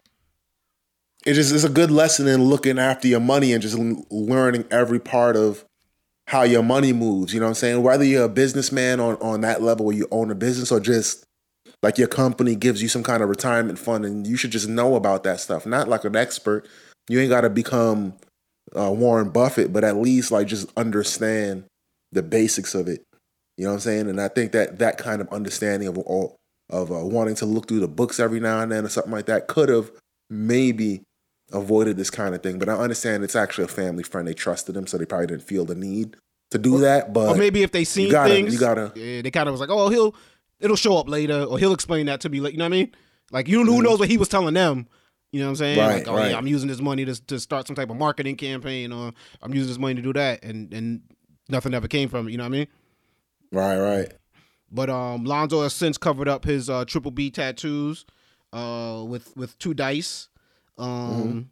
[1.24, 3.76] it just is a good lesson in looking after your money and just
[4.10, 5.64] learning every part of
[6.28, 7.32] how your money moves.
[7.32, 7.82] You know what I'm saying?
[7.82, 11.24] Whether you're a businessman on on that level where you own a business or just
[11.82, 14.94] like your company gives you some kind of retirement fund and you should just know
[14.96, 15.66] about that stuff.
[15.66, 16.66] Not like an expert.
[17.08, 18.14] You ain't got to become
[18.74, 21.64] uh, Warren Buffett, but at least like just understand
[22.12, 23.04] the basics of it.
[23.56, 24.08] You know what I'm saying?
[24.08, 26.36] And I think that that kind of understanding of all
[26.68, 29.26] of uh, wanting to look through the books every now and then or something like
[29.26, 29.90] that could have
[30.28, 31.02] maybe
[31.52, 32.58] avoided this kind of thing.
[32.58, 34.26] But I understand it's actually a family friend.
[34.26, 36.16] They trusted him, so they probably didn't feel the need
[36.50, 37.12] to do that.
[37.12, 39.52] But or maybe if they seen you gotta, things, you gotta, yeah, they kind of
[39.52, 40.14] was like, oh, he'll
[40.60, 42.40] it'll show up later, or he'll explain that to me.
[42.40, 42.92] Like, you know what I mean?
[43.30, 43.84] Like, you who Mhm.
[43.84, 44.86] knows what he was telling them?
[45.32, 45.78] You know what I'm saying?
[45.78, 46.30] Right, like, oh right.
[46.30, 49.54] yeah, I'm using this money to to start some type of marketing campaign, or I'm
[49.54, 51.02] using this money to do that, and and
[51.48, 52.32] nothing ever came from it.
[52.32, 52.66] You know what I mean?
[53.52, 54.12] Right, right.
[54.70, 58.04] But um, Lonzo has since covered up his uh, triple B tattoos
[58.52, 60.28] uh, with with two dice.
[60.78, 61.50] Um,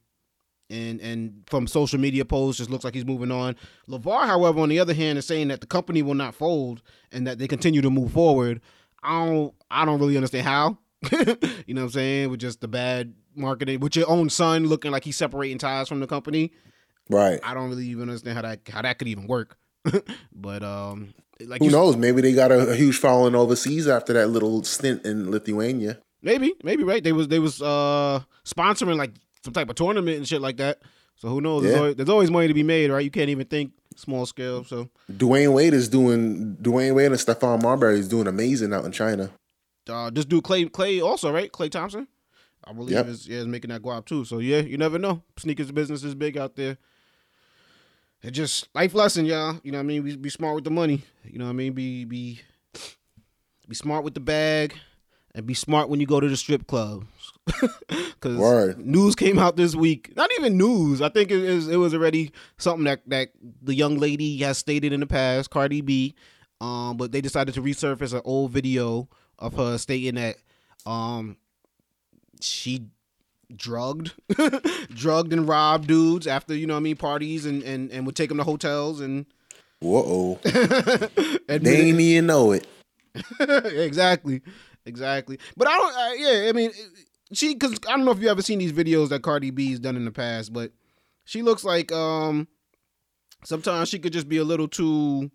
[0.70, 3.56] and and from social media posts, just looks like he's moving on.
[3.88, 7.26] Levar, however, on the other hand, is saying that the company will not fold and
[7.26, 8.60] that they continue to move forward.
[9.02, 10.78] I don't I don't really understand how.
[11.12, 12.30] you know what I'm saying?
[12.30, 16.00] With just the bad marketing, with your own son looking like he's separating ties from
[16.00, 16.52] the company.
[17.10, 17.38] Right.
[17.42, 19.58] I don't really even understand how that how that could even work.
[20.32, 21.96] but um, like Who knows?
[21.96, 25.98] Maybe they got a, a huge following overseas after that little stint in Lithuania.
[26.22, 27.02] Maybe, maybe right.
[27.02, 30.80] They was they was uh sponsoring like some type of tournament and shit like that.
[31.16, 31.62] So who knows?
[31.62, 33.04] There's, always, there's always money to be made, right?
[33.04, 34.64] You can't even think small scale.
[34.64, 36.56] So Dwyane Wade is doing.
[36.60, 39.30] Dwyane Wade and Stephon Marbury is doing amazing out in China.
[39.88, 41.52] uh, this dude Klay Klay also right?
[41.52, 42.08] Klay Thompson,
[42.64, 43.06] I believe Yep.
[43.06, 44.24] is yeah is making that guap too.
[44.24, 45.22] So yeah, you never know.
[45.38, 46.78] Sneakers business is big out there.
[48.24, 49.60] It just life lesson, y'all.
[49.62, 50.02] You know what I mean?
[50.02, 51.02] Be, be smart with the money.
[51.24, 51.74] You know what I mean?
[51.74, 52.40] Be be
[53.68, 54.74] be smart with the bag,
[55.34, 57.06] and be smart when you go to the strip clubs.
[58.14, 58.78] Because Word.
[58.78, 60.16] news came out this week.
[60.16, 61.02] Not even news.
[61.02, 63.28] I think it was it was already something that that
[63.60, 66.14] the young lady has stated in the past, Cardi B.
[66.58, 70.36] Um, but they decided to resurface an old video of her stating that
[70.86, 71.36] um
[72.40, 72.86] she
[73.54, 74.12] drugged
[74.94, 78.16] drugged and robbed dudes after you know what I mean parties and and and would
[78.16, 79.26] take them to hotels and
[79.84, 80.36] Whoa.
[80.44, 82.66] they ain't even know it.
[83.40, 84.40] exactly,
[84.86, 85.38] exactly.
[85.56, 85.94] But I don't.
[85.94, 86.70] Uh, yeah, I mean,
[87.32, 89.96] she because I don't know if you ever seen these videos that Cardi B's done
[89.96, 90.72] in the past, but
[91.24, 92.48] she looks like um
[93.44, 95.30] sometimes she could just be a little too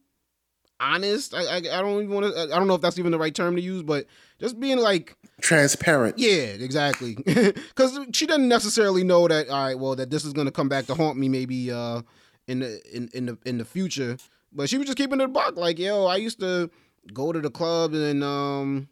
[0.79, 1.33] honest.
[1.33, 2.41] I I, I don't even want to.
[2.41, 4.05] I don't know if that's even the right term to use, but
[4.39, 6.17] just being like Transparent.
[6.19, 7.15] yeah, exactly.
[7.25, 9.49] Because she doesn't necessarily know that.
[9.49, 12.01] All right, well, that this is gonna come back to haunt me maybe uh
[12.47, 14.17] in the in in the in the future.
[14.51, 15.57] But she was just keeping it a buck.
[15.57, 16.69] Like, yo, I used to
[17.13, 18.89] go to the club and um,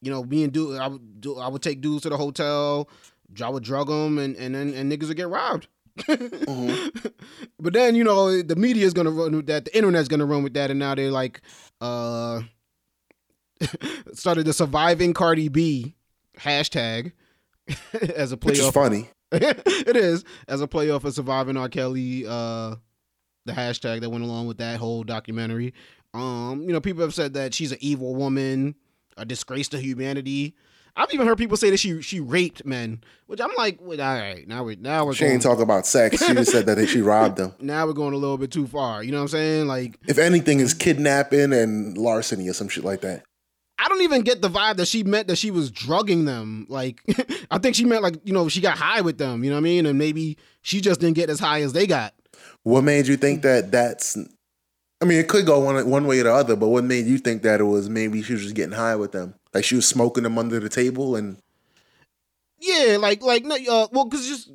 [0.00, 2.88] you know, me and dude, I would do, I would take dudes to the hotel.
[3.42, 5.68] I would drug them, and and then and niggas would get robbed.
[7.58, 10.42] But then you know the media is gonna run with that, the internet's gonna run
[10.42, 11.40] with that, and now they're like,
[11.80, 12.40] uh,
[14.12, 15.94] started the surviving Cardi B
[16.38, 17.12] hashtag
[18.16, 18.74] as a Which is playoff.
[18.74, 19.10] funny.
[19.32, 21.68] it is as a playoff of surviving R.
[21.68, 22.24] Kelly.
[22.26, 22.76] Uh,
[23.46, 25.72] the hashtag that went along with that whole documentary.
[26.12, 28.74] Um, you know, people have said that she's an evil woman,
[29.16, 30.54] a disgrace to humanity.
[30.96, 34.14] I've even heard people say that she she raped men, which I'm like, well, all
[34.14, 36.24] right, now we now we're She going, ain't talking about sex.
[36.24, 37.54] She just said that she robbed them.
[37.60, 39.02] now we're going a little bit too far.
[39.02, 39.66] You know what I'm saying?
[39.66, 43.24] Like, If anything, is kidnapping and larceny or some shit like that.
[43.78, 46.66] I don't even get the vibe that she meant that she was drugging them.
[46.68, 47.00] Like,
[47.50, 49.42] I think she meant like you know she got high with them.
[49.42, 49.86] You know what I mean?
[49.86, 52.12] And maybe she just didn't get as high as they got.
[52.62, 54.18] What made you think that that's?
[55.02, 57.16] I mean, it could go one one way or the other, but what made you
[57.16, 59.86] think that it was maybe she was just getting high with them, like she was
[59.86, 61.38] smoking them under the table, and
[62.58, 64.50] Yeah, like like no, uh, well, because just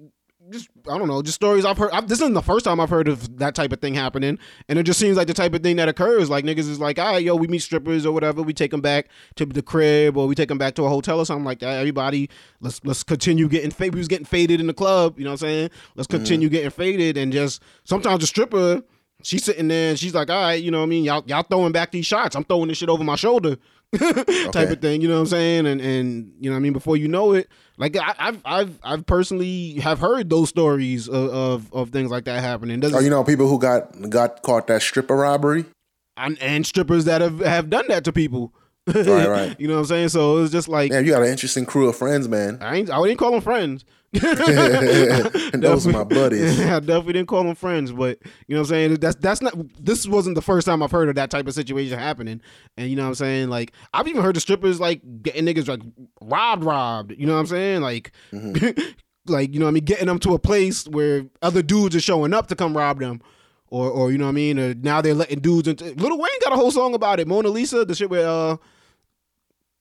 [0.50, 1.92] just I don't know, just stories I've heard.
[1.92, 4.38] i this isn't the first time I've heard of that type of thing happening,
[4.70, 6.30] and it just seems like the type of thing that occurs.
[6.30, 8.82] Like niggas is like, all right, yo, we meet strippers or whatever, we take them
[8.82, 11.60] back to the crib or we take them back to a hotel or something like
[11.60, 11.80] that.
[11.80, 12.30] Everybody,
[12.60, 13.96] let's let's continue getting faded.
[13.96, 15.70] We was getting faded in the club, you know what I'm saying?
[15.96, 18.84] Let's continue getting faded, and just sometimes the stripper.
[19.24, 21.04] She's sitting there and she's like, all right, you know what I mean?
[21.04, 22.36] Y'all, y'all throwing back these shots.
[22.36, 23.58] I'm throwing this shit over my shoulder.
[24.00, 24.72] type Okay.
[24.74, 25.66] of thing, you know what I'm saying?
[25.68, 28.80] And and you know what I mean, before you know it, like I, I've I've
[28.84, 32.80] I've personally have heard those stories of of, of things like that happening.
[32.80, 35.66] Doesn't oh, you know, people who got got caught that stripper robbery.
[36.18, 38.54] and, and strippers that have have done that to people.
[38.94, 39.60] Right, right.
[39.60, 40.10] you know what I'm saying?
[40.10, 42.60] So it's just like Damn, you got an interesting crew of friends, man.
[42.62, 43.84] I ain't I didn't call them friends.
[44.23, 46.60] And those are my buddies.
[46.62, 48.93] I definitely didn't call them friends, but you know what I'm saying.
[48.95, 49.54] That's that's not.
[49.84, 52.41] This wasn't the first time I've heard of that type of situation happening,
[52.78, 53.49] and you know what I'm saying.
[53.49, 55.82] Like I've even heard the strippers like getting niggas like
[56.21, 57.13] robbed, robbed.
[57.17, 57.82] You know what I'm saying?
[57.82, 58.12] Like,
[59.25, 62.01] like you know what I mean, getting them to a place where other dudes are
[62.01, 63.21] showing up to come rob them.
[63.71, 64.60] Or, or you know what I mean?
[64.60, 65.86] Or now they're letting dudes into.
[65.95, 67.28] Lil Wayne got a whole song about it.
[67.28, 68.58] Mona Lisa, the shit with uh,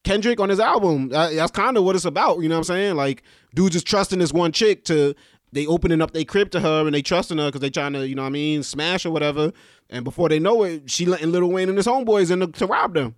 [0.05, 1.11] Kendrick on his album.
[1.13, 2.41] Uh, that's kind of what it's about.
[2.41, 2.97] You know what I'm saying?
[2.97, 3.23] Like
[3.55, 5.15] dudes just trusting this one chick to
[5.53, 8.07] they opening up their crib to her and they trusting her because they trying to
[8.07, 9.53] you know what I mean smash or whatever.
[9.91, 12.67] And before they know it, she letting Lil Wayne and his homeboys in to, to
[12.67, 13.15] rob them.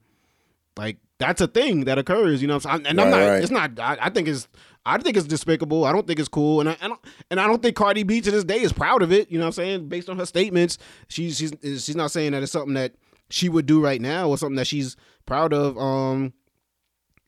[0.77, 2.43] Like that's a thing that occurs.
[2.43, 2.87] You know what I'm saying?
[2.87, 3.17] And I'm not.
[3.17, 3.43] right.
[3.43, 3.79] It's not.
[3.81, 4.49] I, I think it's.
[4.85, 5.85] I think it's despicable.
[5.85, 6.97] I don't think it's cool, and I, and I
[7.31, 9.33] and I don't think Cardi B to this day is proud of it.
[9.33, 9.89] You know what I'm saying?
[9.89, 12.95] Based on her statements, she's she's she's not saying that it's something that
[13.29, 15.77] she would do right now or something that she's proud of.
[15.77, 16.33] Um,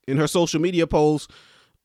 [0.09, 1.31] in her social media post,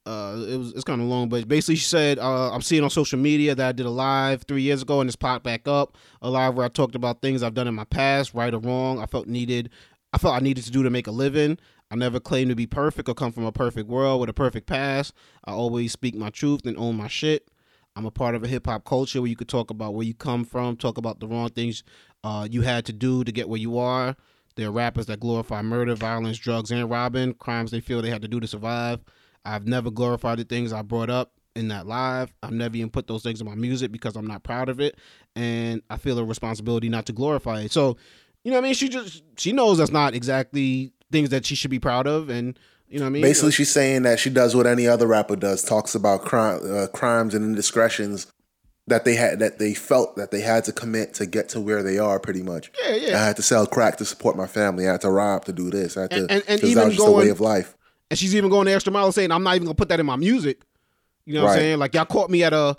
[0.05, 2.89] uh, it was it's kind of long, but basically she said, uh, "I'm seeing on
[2.89, 5.97] social media that I did a live three years ago, and it's popped back up.
[6.21, 8.99] A live where I talked about things I've done in my past, right or wrong.
[8.99, 9.69] I felt needed,
[10.11, 11.57] I felt I needed to do to make a living.
[11.89, 14.67] I never claimed to be perfect or come from a perfect world with a perfect
[14.67, 15.13] past.
[15.45, 17.49] I always speak my truth and own my shit.
[17.95, 20.15] I'm a part of a hip hop culture where you could talk about where you
[20.15, 21.83] come from, talk about the wrong things
[22.23, 24.15] uh, you had to do to get where you are.
[24.55, 28.21] There are rappers that glorify murder, violence, drugs, and robbing, crimes they feel they had
[28.21, 28.99] to do to survive.
[29.45, 32.33] I've never glorified the things I brought up in that live.
[32.41, 34.97] I've never even put those things in my music because I'm not proud of it,
[35.35, 37.71] and I feel a responsibility not to glorify it.
[37.71, 37.97] So,
[38.43, 38.73] you know what I mean?
[38.75, 42.57] She just she knows that's not exactly things that she should be proud of, and
[42.87, 43.21] you know what I mean?
[43.23, 46.87] Basically, she's saying that she does what any other rapper does: talks about crime, uh,
[46.87, 48.27] crimes and indiscretions
[48.87, 51.83] that they had, that they felt that they had to commit to get to where
[51.83, 52.19] they are.
[52.19, 52.71] Pretty much.
[52.85, 53.21] yeah, yeah.
[53.21, 54.87] I had to sell crack to support my family.
[54.87, 55.95] I had to rob to do this.
[55.97, 56.17] I had to.
[56.17, 57.75] And- and- and 'cause even that was just a way going- of life.
[58.11, 60.05] and she's even going the extra mile saying i'm not even gonna put that in
[60.05, 60.61] my music
[61.25, 62.75] you know what i'm saying like y'all caught me at a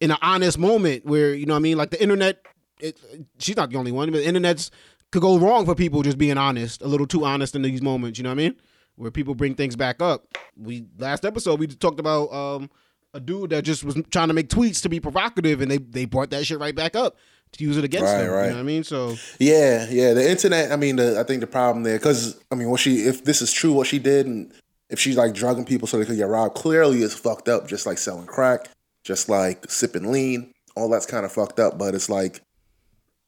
[0.00, 2.40] in an honest moment where you know what i mean like the internet
[2.80, 2.96] it,
[3.38, 4.70] she's not the only one but the internet's
[5.10, 8.18] could go wrong for people just being honest a little too honest in these moments
[8.18, 8.54] you know what i mean
[8.94, 12.70] where people bring things back up we last episode we talked about um
[13.18, 16.04] a dude that just was trying to make tweets to be provocative and they they
[16.06, 17.16] brought that shit right back up
[17.52, 18.44] to use it against Right, him right.
[18.44, 20.12] you know what i mean so Yeah, yeah.
[20.14, 20.70] The internet.
[20.72, 23.40] I mean, the, I think the problem there, because I mean, what she, if this
[23.40, 24.52] is true, what she did, and
[24.90, 27.66] if she's like drugging people so they could get robbed, clearly it's fucked up.
[27.66, 28.68] Just like selling crack,
[29.02, 31.78] just like sipping lean, all that's kind of fucked up.
[31.78, 32.42] But it's like,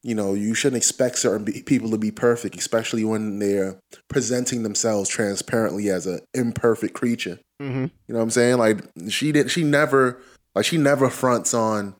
[0.02, 3.76] you know, you shouldn't expect certain be- people to be perfect, especially when they're
[4.08, 7.38] presenting themselves transparently as an imperfect creature.
[7.60, 7.90] mhm.
[8.08, 8.58] You know what I'm saying?
[8.58, 9.50] Like she did.
[9.50, 10.20] She never,
[10.54, 11.94] like she never fronts on,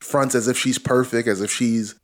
[0.00, 1.96] fronts as if she's perfect, as if she's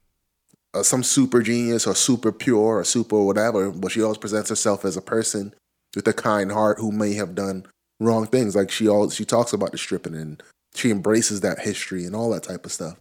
[0.75, 4.85] uh, some super genius or super pure or super whatever, but she always presents herself
[4.85, 5.55] as a person
[5.95, 7.67] with a kind heart who may have done
[8.01, 8.57] wrong things.
[8.57, 10.43] Like she all she talks about the stripping and
[10.75, 12.97] she embraces that history and all that type of stuff.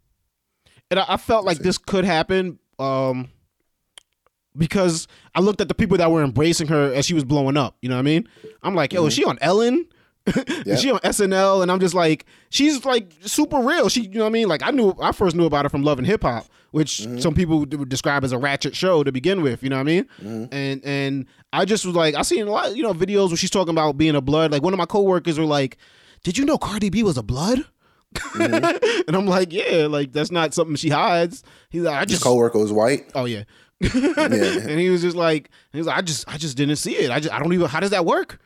[0.91, 3.29] And I, I felt like this could happen um,
[4.55, 7.77] because I looked at the people that were embracing her as she was blowing up.
[7.81, 8.27] You know what I mean?
[8.61, 9.07] I'm like, yo, mm-hmm.
[9.07, 9.87] is she on Ellen?
[10.65, 10.75] Yeah.
[10.75, 11.63] she on SNL?
[11.63, 13.89] And I'm just like, she's like super real.
[13.89, 14.47] She, you know what I mean?
[14.47, 17.17] Like I knew, I first knew about her from Love and Hip Hop, which mm-hmm.
[17.17, 19.63] some people would describe as a ratchet show to begin with.
[19.63, 20.03] You know what I mean?
[20.21, 20.53] Mm-hmm.
[20.53, 23.49] And and I just was like, I seen a lot, you know, videos where she's
[23.49, 24.51] talking about being a blood.
[24.51, 25.77] Like one of my coworkers were like,
[26.23, 27.65] "Did you know Cardi B was a blood?"
[28.13, 29.03] Mm-hmm.
[29.07, 31.43] and I'm like, yeah, like that's not something she hides.
[31.69, 33.11] He's like, I just Your coworker was white.
[33.15, 33.43] Oh yeah.
[33.79, 34.13] yeah.
[34.19, 37.11] And he was just like, he was like, I just, I just didn't see it.
[37.11, 37.67] I just, I don't even.
[37.67, 38.39] How does that work?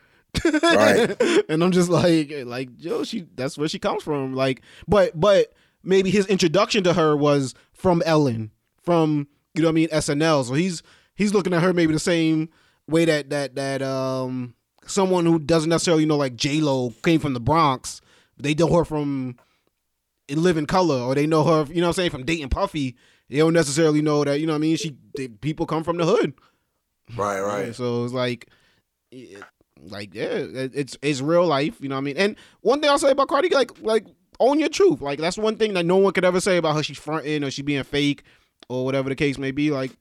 [0.44, 1.20] right.
[1.48, 4.34] and I'm just like, like, yo, she, that's where she comes from.
[4.34, 5.52] Like, but, but
[5.82, 8.50] maybe his introduction to her was from Ellen,
[8.82, 10.44] from you know what I mean, SNL.
[10.44, 10.82] So he's
[11.14, 12.50] he's looking at her maybe the same
[12.86, 14.54] way that that that um
[14.86, 18.00] someone who doesn't necessarily know like J Lo came from the Bronx,
[18.36, 19.36] they know her from
[20.28, 22.96] in Living Color, or they know her, you know what I'm saying, from dating Puffy.
[23.28, 24.76] They don't necessarily know that, you know what I mean.
[24.76, 26.34] She they, people come from the hood,
[27.16, 27.74] right, right.
[27.74, 28.48] so it's like,
[29.10, 29.42] it,
[29.80, 32.16] like yeah, it's it's real life, you know what I mean.
[32.16, 34.06] And one thing I'll say about Cardi, like like
[34.40, 35.00] own your truth.
[35.00, 36.82] Like that's one thing that no one could ever say about her.
[36.82, 38.22] She's fronting or she being fake
[38.68, 39.70] or whatever the case may be.
[39.70, 39.92] Like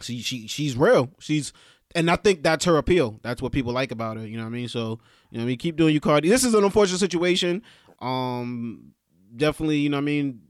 [0.00, 1.10] she she she's real.
[1.18, 1.52] She's
[1.94, 3.18] and I think that's her appeal.
[3.22, 4.26] That's what people like about her.
[4.26, 4.68] You know what I mean?
[4.68, 6.28] So you know, I mean, keep doing you, Cardi.
[6.28, 7.62] This is an unfortunate situation.
[8.00, 8.92] Um,
[9.36, 10.40] definitely, you know, what I mean,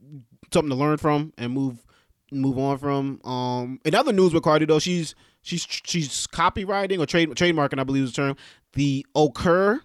[0.52, 1.84] something to learn from and move
[2.32, 3.20] move on from.
[3.24, 7.84] Um, in other news with Cardi though, she's she's she's copywriting or trade trademarking, I
[7.84, 8.36] believe is the term.
[8.72, 9.80] The occur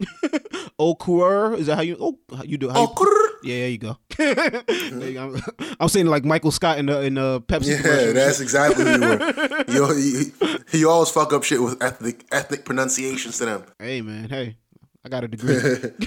[0.80, 1.96] Okur, is that how you?
[2.00, 2.70] Oh, you do?
[2.70, 3.98] How you, yeah, there you go.
[4.16, 5.34] there you go.
[5.58, 7.68] I'm, I'm, saying like Michael Scott in the in the Pepsi.
[7.68, 9.64] Yeah, that's exactly who you were.
[9.68, 13.64] you, you, you always fuck up shit with ethnic ethnic pronunciations to them.
[13.78, 14.56] Hey man, hey,
[15.04, 15.54] I got a degree.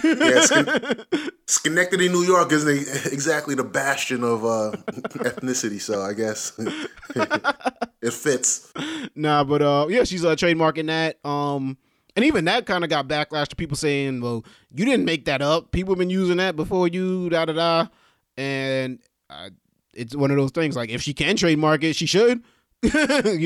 [0.04, 0.94] yeah,
[1.48, 6.54] Schenectady, New York isn't exactly the bastion of uh, ethnicity, so I guess
[8.02, 8.72] it fits.
[9.16, 11.18] Nah, but uh, yeah, she's uh, trademarking that.
[11.26, 11.78] Um,
[12.16, 15.42] and even that kind of got backlash to people saying, "Well, you didn't make that
[15.42, 15.72] up.
[15.72, 17.88] People have been using that before you." Da da da.
[18.38, 19.50] And uh,
[19.94, 20.76] it's one of those things.
[20.76, 22.44] Like if she can trademark it, she should.
[22.84, 22.92] you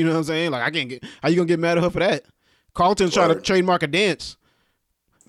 [0.04, 0.50] know what I'm saying?
[0.50, 1.04] Like I can't get.
[1.22, 2.24] How you gonna get mad at her for that?
[2.74, 4.36] Carlton's trying to trademark a dance.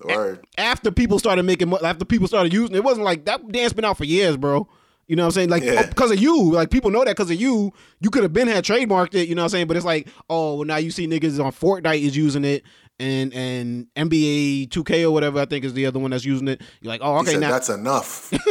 [0.04, 0.46] Word.
[0.58, 3.96] After people started making, after people started using, it wasn't like that dance been out
[3.98, 4.68] for years, bro.
[5.06, 5.48] You know what I'm saying?
[5.48, 5.82] Like yeah.
[5.84, 8.46] Oh, because of you, like people know that because of you, you could have been
[8.46, 9.28] had trademarked it.
[9.28, 9.66] You know what I'm saying?
[9.66, 12.62] But it's like, oh, well now you see niggas on Fortnite is using it,
[13.00, 16.60] and and NBA 2K or whatever I think is the other one that's using it.
[16.80, 18.32] You're like, oh, okay, now that's enough.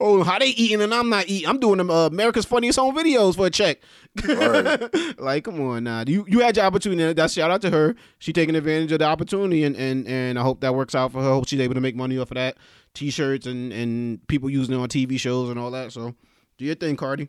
[0.00, 1.48] oh, how they eating and I'm not eating.
[1.48, 3.80] I'm doing them uh, America's Funniest Home Videos for a check.
[5.18, 6.04] like, come on now.
[6.06, 7.12] You you had your opportunity.
[7.12, 7.94] That's shout out to her.
[8.18, 11.22] She taking advantage of the opportunity, and and and I hope that works out for
[11.22, 11.28] her.
[11.28, 12.56] I hope she's able to make money off of that.
[12.94, 15.92] T-shirts and and people using it on TV shows and all that.
[15.92, 16.14] So,
[16.58, 17.28] do your thing, Cardi.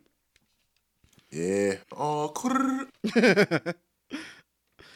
[1.32, 1.76] Yeah.
[1.98, 2.32] Oh,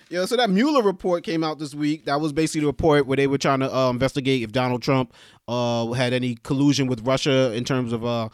[0.09, 2.05] Yeah, so that Mueller report came out this week.
[2.05, 5.13] That was basically the report where they were trying to uh, investigate if Donald Trump
[5.47, 8.29] uh, had any collusion with Russia in terms of uh,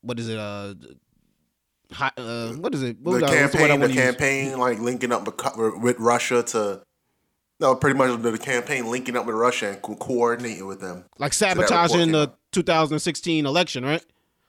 [0.00, 0.38] what is it?
[0.38, 0.74] Uh,
[2.16, 2.98] uh, what is it?
[3.00, 5.26] What the campaign, the, the campaign, like linking up
[5.82, 6.82] with Russia to
[7.60, 11.34] no, pretty much the campaign linking up with Russia and co- coordinating with them, like
[11.34, 14.04] sabotaging the 2016 election, right?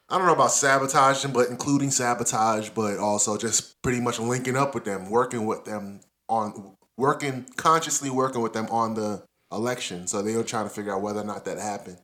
[0.07, 4.75] I don't know about sabotaging, but including sabotage, but also just pretty much linking up
[4.75, 6.01] with them, working with them
[6.31, 10.07] on working consciously working with them on the election.
[10.07, 11.97] So they were trying to figure out whether or not that happened.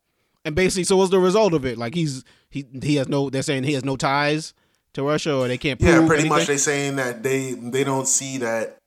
[0.45, 1.77] And basically, so what's the result of it?
[1.77, 3.29] Like he's he he has no.
[3.29, 4.53] They're saying he has no ties
[4.93, 5.81] to Russia, or they can't.
[5.81, 6.29] yeah, pretty anything?
[6.29, 6.47] much.
[6.47, 8.77] They're saying that they they don't see that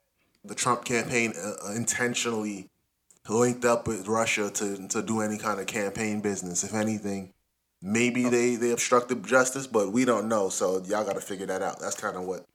[0.45, 2.68] the Trump campaign uh, uh, intentionally
[3.28, 6.64] linked up with Russia to to do any kind of campaign business.
[6.64, 7.32] If anything,
[7.82, 8.30] maybe oh.
[8.30, 10.49] they they obstructed justice, but we don't know.
[10.49, 11.78] So y'all got to figure that out.
[11.78, 12.47] That's kind of what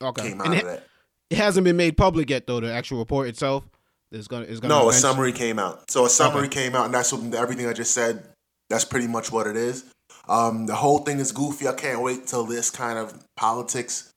[0.00, 0.28] okay.
[0.28, 0.84] came out and of that.
[1.30, 2.60] It hasn't been made public yet, though.
[2.60, 3.68] The actual report itself
[4.10, 4.74] is gonna is gonna.
[4.74, 5.90] No, a summary came out.
[5.90, 6.64] So a summary okay.
[6.64, 8.24] came out, and that's what, everything I just said.
[8.70, 9.84] That's pretty much what it is.
[10.28, 11.68] Um, the whole thing is goofy.
[11.68, 14.12] I can't wait till this kind of politics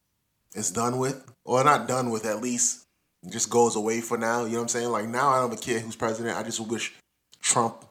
[0.55, 2.84] is done with, or not done with at least.
[3.30, 4.43] just goes away for now.
[4.43, 4.89] You know what I'm saying?
[4.89, 6.38] Like now, I don't care who's president.
[6.38, 6.93] I just wish
[7.41, 7.86] Trump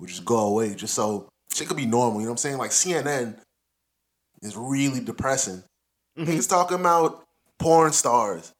[0.00, 2.20] would just go away, just so shit could be normal.
[2.20, 2.58] You know what I'm saying?
[2.58, 3.38] Like CNN
[4.42, 5.62] is really depressing.
[6.18, 6.30] Mm-hmm.
[6.30, 7.24] He's talking about
[7.58, 8.52] porn stars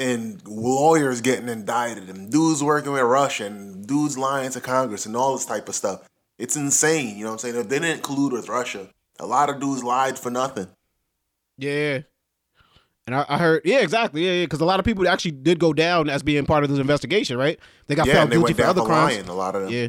[0.00, 5.14] and lawyers getting indicted and dudes working with Russia and dudes lying to Congress and
[5.14, 6.08] all this type of stuff.
[6.38, 7.56] It's insane, you know what I'm saying?
[7.56, 8.88] If they didn't collude with Russia,
[9.20, 10.68] a lot of dudes lied for nothing.
[11.58, 12.00] Yeah.
[13.06, 15.58] And I, I heard, yeah, exactly, yeah, yeah, because a lot of people actually did
[15.58, 17.58] go down as being part of this investigation, right?
[17.86, 19.18] They got yeah, found guilty for other the crimes.
[19.18, 19.28] line.
[19.28, 19.72] A lot of them.
[19.72, 19.88] Yeah.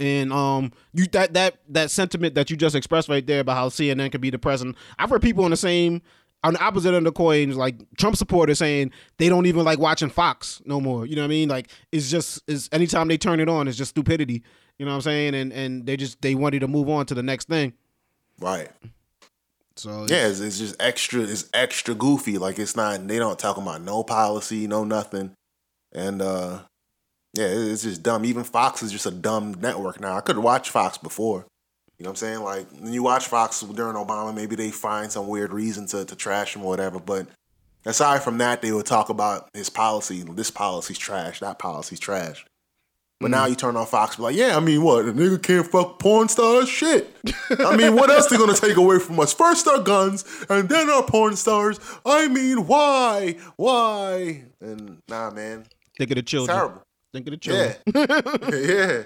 [0.00, 3.68] And um, you that that that sentiment that you just expressed right there about how
[3.68, 4.76] CNN could be the president.
[4.98, 6.00] I've heard people on the same
[6.44, 9.78] on the opposite end of the coin, like Trump supporters saying they don't even like
[9.78, 11.06] watching Fox no more.
[11.06, 11.48] You know what I mean?
[11.48, 14.42] Like it's just is anytime they turn it on, it's just stupidity.
[14.78, 15.34] You know what I'm saying?
[15.34, 17.72] And and they just they wanted to move on to the next thing.
[18.38, 18.68] Right.
[19.76, 21.22] So Yeah, it's, it's just extra.
[21.22, 22.38] It's extra goofy.
[22.38, 23.08] Like it's not.
[23.08, 25.32] They don't talk about no policy, no nothing.
[25.92, 26.60] And uh
[27.32, 28.24] yeah, it's just dumb.
[28.24, 30.16] Even Fox is just a dumb network now.
[30.16, 31.46] I could watch Fox before.
[31.98, 32.40] You know what I'm saying?
[32.42, 36.16] Like when you watch Fox during Obama, maybe they find some weird reason to, to
[36.16, 36.98] trash him or whatever.
[36.98, 37.28] But
[37.84, 40.22] aside from that, they would talk about his policy.
[40.22, 41.40] This policy's trash.
[41.40, 42.44] That policy's trash.
[43.20, 43.50] But now hmm.
[43.50, 45.04] you turn on Fox, be like, yeah, I mean, what?
[45.06, 46.68] A nigga can't fuck porn stars?
[46.68, 47.14] Shit.
[47.58, 49.32] I mean, what else they gonna take away from us?
[49.32, 51.78] First our guns, and then our porn stars.
[52.04, 53.36] I mean, why?
[53.56, 54.44] Why?
[54.60, 55.64] And nah, man,
[55.96, 56.56] think of the children.
[56.56, 56.82] terrible.
[57.12, 57.76] Think of the children.
[57.94, 58.04] Yeah,
[58.52, 59.02] yeah.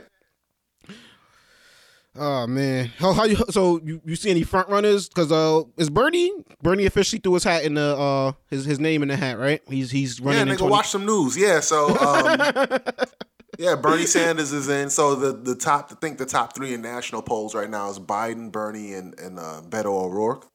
[2.19, 3.37] Oh man, how, how you?
[3.51, 5.09] So you, you see any front runners?
[5.09, 9.03] Because uh, is Bernie Bernie officially threw his hat in the uh his his name
[9.03, 9.61] in the hat, right?
[9.69, 10.47] He's he's running.
[10.49, 11.37] Yeah, nigga, 20 watch some news.
[11.37, 12.79] Yeah, so um,
[13.59, 14.91] yeah, Bernie Sanders is in.
[14.91, 17.99] So the the top, I think the top three in national polls right now is
[17.99, 20.47] Biden, Bernie, and and uh, Beto O'Rourke.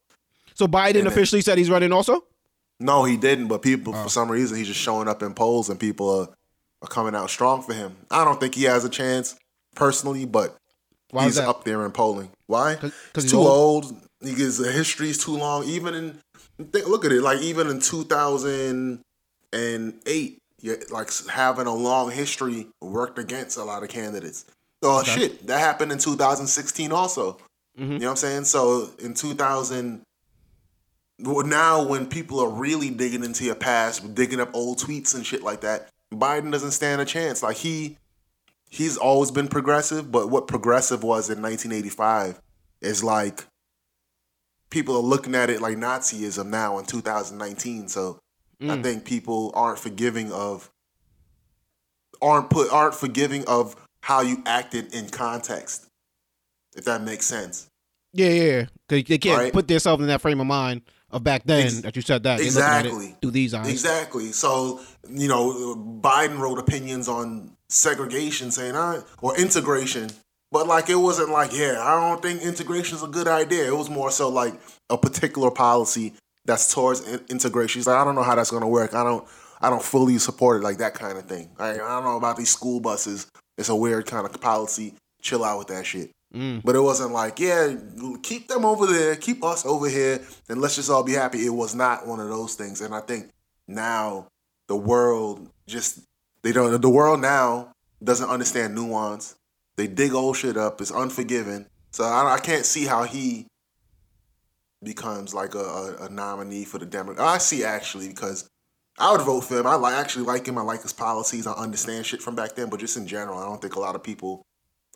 [0.56, 2.26] So Biden then- officially said he's running also.
[2.80, 3.48] No, he didn't.
[3.48, 4.04] But people, Oh.
[4.04, 6.28] for some reason, he's just showing up in polls, and people are,
[6.82, 7.96] are coming out strong for him.
[8.12, 9.36] I don't think he has a chance
[9.76, 10.58] personally, but
[11.14, 12.30] Why he's up there in polling.
[12.48, 12.76] Why?
[12.76, 13.86] 'Cause- 'cause He's too old?
[13.86, 13.96] old.
[14.22, 15.64] He gets the history's too long.
[15.66, 16.20] Even in
[16.72, 19.02] think, look at it, like even in two thousand
[19.52, 24.46] and eight, yeah, like having a long history worked against a lot of candidates.
[24.82, 27.38] Oh shit, that happened in 2016 also.
[27.80, 27.94] Mm-hmm.
[27.94, 28.46] You know what I'm saying?
[28.46, 30.02] So in 2000,
[31.20, 35.26] well, now when people are really digging into your past, digging up old tweets and
[35.26, 37.42] shit like that, Biden doesn't stand a chance.
[37.44, 37.98] Like he,
[38.74, 42.42] he's always been progressive, but what progressive was in 1985
[42.82, 43.46] is like
[44.72, 47.88] people are looking at it like Nazism now in 2019.
[47.88, 48.20] So
[48.60, 48.84] I mm.
[48.84, 50.72] think people aren't forgiving of
[52.20, 55.86] aren't put aren't forgiving of how you acted in context.
[56.76, 57.68] If that makes sense.
[58.12, 58.66] Yeah, yeah.
[58.90, 59.54] Cause they can't Right.
[59.54, 62.40] put themselves in that frame of mind of back then Ex- that you said that.
[62.40, 63.18] They're looking at it Exactly.
[63.22, 63.70] through these eyes.
[63.70, 64.32] Exactly.
[64.32, 70.10] So, you know, Biden wrote opinions on segregation saying, I, or integration,
[70.52, 73.66] but like it wasn't like, yeah, I don't think integration is a good idea.
[73.66, 74.54] It was more so like
[74.90, 76.14] a particular policy
[76.46, 77.80] that's towards in- integration.
[77.80, 78.94] He's like, I don't know how that's going to work.
[78.94, 79.28] I don't,
[79.62, 81.50] I don't fully support it, like that kind of thing.
[81.58, 83.28] I, I don't know about these school buses.
[83.58, 84.94] It's a weird kind of policy.
[85.22, 86.12] Chill out with that shit.
[86.36, 86.62] Mm.
[86.64, 87.76] But it wasn't like, yeah,
[88.24, 90.20] keep them over there, keep us over here,
[90.50, 91.46] and let's just all be happy.
[91.46, 92.82] It was not one of those things.
[92.82, 93.30] And I think
[93.68, 94.28] now
[94.68, 96.00] the world just
[96.44, 97.74] they don't the world now
[98.04, 99.36] doesn't understand nuance.
[99.78, 100.82] They dig old shit up.
[100.82, 101.66] It's unforgiving.
[101.92, 103.48] So I, I can't see how he
[104.84, 107.26] becomes like a, a, a nominee for the Democrat.
[107.26, 108.48] I see actually because
[109.00, 109.68] I would vote for him.
[109.68, 110.58] I like actually like him.
[110.58, 111.48] I like his policies.
[111.48, 113.96] I understand shit from back then, but just in general, I don't think a lot
[113.96, 114.46] of people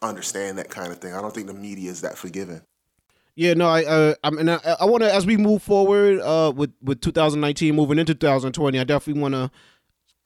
[0.02, 1.14] understand that kind of thing.
[1.14, 2.62] I don't think the media is that forgiving.
[3.36, 6.52] Yeah, no, I, uh, I mean, I, I want to as we move forward, uh,
[6.56, 9.52] with with 2019 moving into 2020, I definitely want to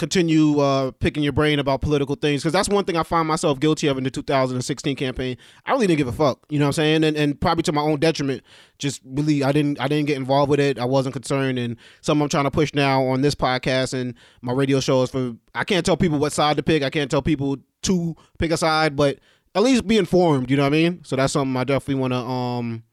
[0.02, 3.60] continue uh picking your brain about political things because that's one thing I find myself
[3.60, 5.38] guilty of in the 2016 campaign.
[5.68, 7.72] I really didn't give a fuck, you know what I'm saying, and and probably to
[7.72, 8.42] my own detriment.
[8.80, 10.80] Just really, I didn't I didn't get involved with it.
[10.80, 14.54] I wasn't concerned, and something I'm trying to push now on this podcast and my
[14.54, 16.82] radio show is For I can't tell people what side to pick.
[16.82, 19.20] I can't tell people to pick a side, but
[19.54, 20.50] at least be informed.
[20.50, 21.04] You know what I mean?
[21.04, 22.84] So that's something I definitely want to um.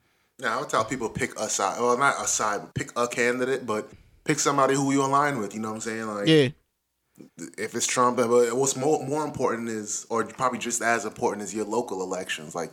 [0.40, 1.80] Now I would tell people pick a side.
[1.80, 3.90] Well, not a side, but pick a candidate, but
[4.24, 5.54] pick somebody who you align with.
[5.54, 6.06] You know what I'm saying?
[6.06, 6.48] Like, Yeah,
[7.56, 11.54] if it's Trump, but what's more more important is, or probably just as important, is
[11.54, 12.72] your local elections, like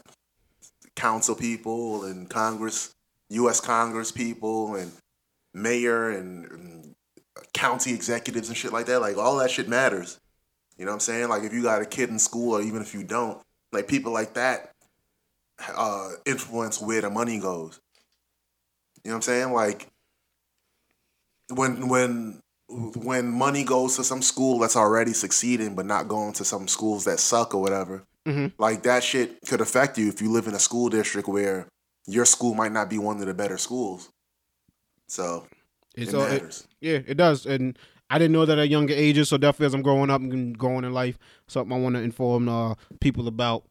[0.96, 2.94] council people and Congress,
[3.30, 3.60] U.S.
[3.60, 4.92] Congress people, and
[5.54, 6.96] mayor and, and
[7.54, 9.02] county executives and shit like that.
[9.02, 10.20] Like all that shit matters.
[10.78, 11.30] You know what I'm saying?
[11.30, 13.42] Like if you got a kid in school, or even if you don't,
[13.72, 14.72] like people like that
[15.76, 17.80] uh, influence where the money goes.
[19.04, 19.54] You know what I'm saying?
[19.54, 19.88] Like
[21.54, 26.44] when when when money goes to some school that's already succeeding but not going to
[26.46, 28.54] some schools that suck or whatever, Mhm.
[28.58, 31.68] like that shit could affect you if you live in a school district where
[32.08, 34.10] your school might not be one of the better schools.
[35.08, 35.46] So
[35.96, 36.68] it's it all, it, matters.
[36.82, 37.78] yeah, it does, and
[38.10, 39.30] I didn't know that at younger ages.
[39.30, 42.50] So definitely, as I'm growing up and growing in life, something I want to inform
[42.50, 43.64] uh, people about.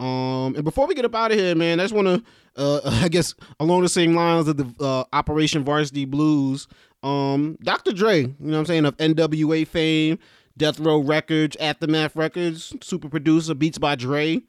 [0.00, 2.22] Um, and before we get up out of here, man, I just want to,
[2.56, 6.66] uh, I guess along the same lines of the uh, Operation Varsity Blues,
[7.04, 7.92] um, Dr.
[7.92, 10.18] Dre, you know what I'm saying, of NWA fame,
[10.56, 14.42] Death Row Records, Aftermath Records, super producer, Beats by Dre.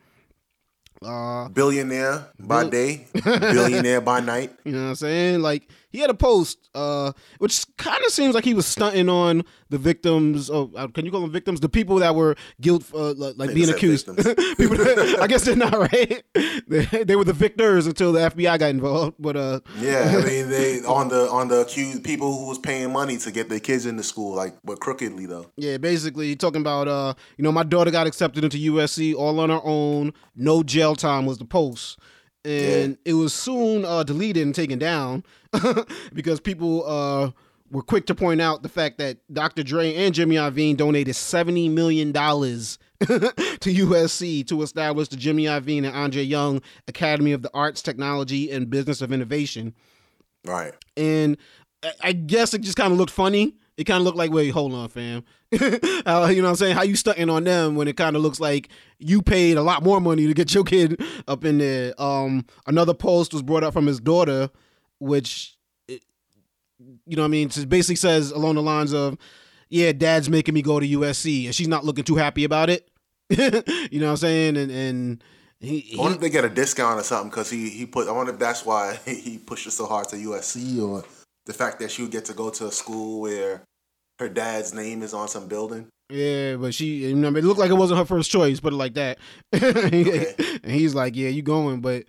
[1.03, 4.51] Uh, billionaire by Bill- day, billionaire by night.
[4.63, 5.41] You know what I'm saying?
[5.41, 9.43] Like he had a post, uh, which kind of seems like he was stunting on
[9.69, 10.49] the victims.
[10.49, 11.61] Of, uh, can you call them victims?
[11.61, 14.07] The people that were guilt, uh, like being accused.
[14.57, 14.77] people,
[15.21, 16.23] I guess they're not right.
[16.67, 19.15] They, they, were the victors until the FBI got involved.
[19.19, 22.91] But uh, yeah, I mean they on the on the accused people who was paying
[22.91, 25.49] money to get their kids into school, like but crookedly though.
[25.55, 29.49] Yeah, basically talking about uh, you know, my daughter got accepted into USC all on
[29.49, 31.97] her own, no jail time was the post
[32.45, 33.11] and yeah.
[33.11, 35.23] it was soon uh, deleted and taken down
[36.13, 37.31] because people uh,
[37.71, 39.63] were quick to point out the fact that Dr.
[39.63, 45.85] Dre and Jimmy Iovine donated seventy million dollars to USC to establish the Jimmy Iovine
[45.85, 49.73] and Andre Young Academy of the Arts, Technology, and Business of Innovation.
[50.45, 50.73] Right.
[50.95, 51.37] And
[52.01, 54.73] I guess it just kind of looked funny it kind of looked like, wait, hold
[54.73, 55.23] on, fam.
[55.53, 56.75] uh, you know what I'm saying?
[56.75, 58.69] How you stunting on them when it kind of looks like
[58.99, 61.99] you paid a lot more money to get your kid up in there.
[62.01, 64.49] Um, another post was brought up from his daughter,
[64.99, 65.57] which,
[65.87, 66.03] it,
[67.05, 67.49] you know what I mean?
[67.53, 69.17] It basically says along the lines of,
[69.69, 72.89] yeah, dad's making me go to USC, and she's not looking too happy about it.
[73.29, 74.57] you know what I'm saying?
[74.57, 75.23] And, and,
[75.59, 78.07] he, he, I wonder if they get a discount or something because he he put.
[78.07, 81.03] I wonder if that's why he pushed it so hard to USC or
[81.45, 83.63] the fact that she would get to go to a school where
[84.19, 85.87] her dad's name is on some building.
[86.09, 88.77] Yeah, but she, you know, it looked like it wasn't her first choice, put it
[88.77, 89.17] like that.
[89.53, 90.35] okay.
[90.63, 92.03] and he's like, "Yeah, you going?" But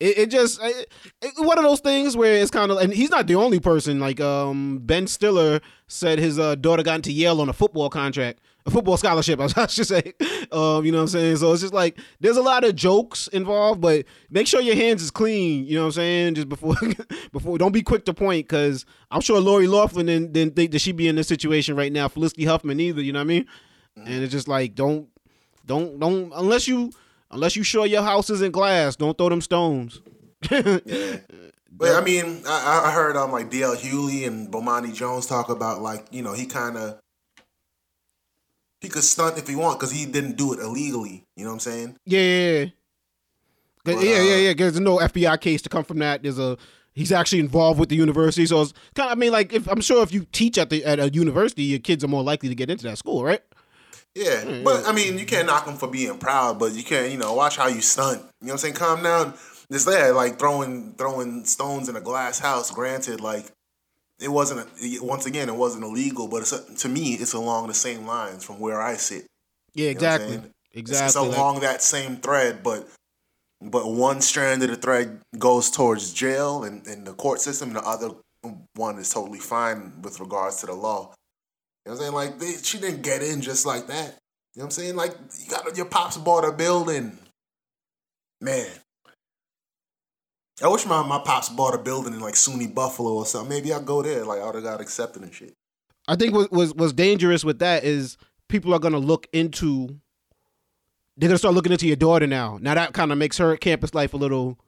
[0.00, 0.90] it, it just it,
[1.20, 4.00] it, one of those things where it's kind of, and he's not the only person.
[4.00, 8.40] Like, um, Ben Stiller said his uh, daughter got into Yale on a football contract
[8.64, 10.14] a football scholarship, I should say.
[10.50, 11.36] Um, you know what I'm saying?
[11.36, 15.02] So it's just like there's a lot of jokes involved, but make sure your hands
[15.02, 15.66] is clean.
[15.66, 16.34] You know what I'm saying?
[16.34, 16.76] Just before,
[17.32, 20.80] before, don't be quick to point because I'm sure Lori Loughlin didn't, didn't think that
[20.80, 22.08] she'd be in this situation right now.
[22.08, 23.02] Felicity Huffman either.
[23.02, 23.46] You know what I mean?
[23.96, 25.08] And it's just like don't,
[25.66, 26.92] don't, don't unless you
[27.30, 30.00] unless you sure your house isn't glass, don't throw them stones.
[30.50, 31.18] yeah.
[31.74, 35.82] But I mean, I, I heard um like DL Hughley and Bomani Jones talk about
[35.82, 37.00] like you know he kind of
[38.82, 41.24] he could stunt if he want because he didn't do it illegally.
[41.36, 41.96] You know what I'm saying?
[42.04, 42.66] Yeah, yeah, yeah,
[43.84, 44.54] but, yeah, uh, yeah, yeah.
[44.54, 46.22] There's no FBI case to come from that.
[46.22, 46.58] There's a
[46.92, 49.16] he's actually involved with the university, so it's kind of.
[49.16, 51.78] I mean, like if I'm sure if you teach at the at a university, your
[51.78, 53.40] kids are more likely to get into that school, right?
[54.14, 57.10] Yeah, yeah but I mean, you can't knock him for being proud, but you can't,
[57.10, 58.18] you know, watch how you stunt.
[58.18, 58.74] You know what I'm saying?
[58.74, 59.34] Calm down.
[59.70, 62.70] It's there, like throwing throwing stones in a glass house.
[62.72, 63.46] Granted, like
[64.22, 64.68] it wasn't
[65.02, 68.44] once again it wasn't illegal, but it's a, to me it's along the same lines
[68.44, 69.26] from where I sit.
[69.74, 70.32] Yeah, exactly.
[70.32, 71.06] You know exactly.
[71.06, 72.88] It's, it's along that same thread, but
[73.60, 77.78] but one strand of the thread goes towards jail and, and the court system, and
[77.78, 78.10] the other
[78.74, 81.14] one is totally fine with regards to the law.
[81.84, 82.12] You know what I'm saying?
[82.12, 84.18] Like they, she didn't get in just like that.
[84.54, 84.96] You know what I'm saying?
[84.96, 87.18] Like you got your pops bought a building.
[88.40, 88.66] Man,
[90.60, 93.48] I wish my, my pops bought a building in like SUNY Buffalo or something.
[93.48, 94.24] Maybe I'll go there.
[94.24, 95.54] Like I would have got accepted and shit.
[96.08, 98.16] I think what was was dangerous with that is
[98.48, 100.00] people are gonna look into
[101.16, 102.58] they're gonna start looking into your daughter now.
[102.60, 104.58] Now that kind of makes her campus life a little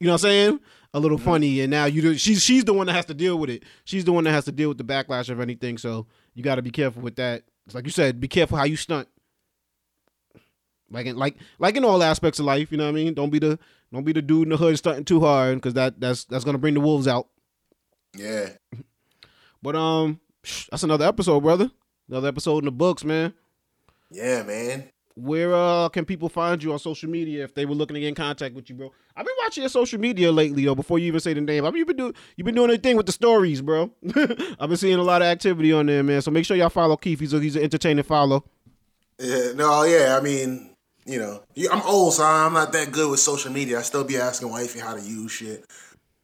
[0.00, 0.60] you know what I'm saying?
[0.94, 1.26] A little mm-hmm.
[1.26, 1.60] funny.
[1.60, 3.64] And now you do she's she's the one that has to deal with it.
[3.84, 5.78] She's the one that has to deal with the backlash of anything.
[5.78, 7.44] So you gotta be careful with that.
[7.66, 9.08] It's like you said, be careful how you stunt.
[10.90, 13.14] Like in like like in all aspects of life, you know what I mean?
[13.14, 13.58] Don't be the
[13.92, 16.58] don't be the dude in the hood stunting too hard because that that's that's gonna
[16.58, 17.28] bring the wolves out.
[18.16, 18.50] Yeah.
[19.60, 20.20] But um,
[20.70, 21.68] that's another episode, brother.
[22.08, 23.34] Another episode in the books, man.
[24.08, 24.84] Yeah, man.
[25.16, 28.06] Where uh can people find you on social media if they were looking to get
[28.06, 28.92] in contact with you, bro?
[29.16, 30.76] I've been watching your social media lately, though.
[30.76, 32.78] Before you even say the name, I mean, you've been doing you've been doing a
[32.78, 33.90] thing with the stories, bro.
[34.60, 36.22] I've been seeing a lot of activity on there, man.
[36.22, 37.18] So make sure y'all follow Keith.
[37.18, 38.44] He's a, he's an entertaining follow.
[39.18, 40.16] Yeah, no, yeah.
[40.16, 40.67] I mean,
[41.08, 41.42] you know,
[41.72, 43.78] I'm old, so I'm not that good with social media.
[43.78, 45.64] I still be asking wifey how to use shit.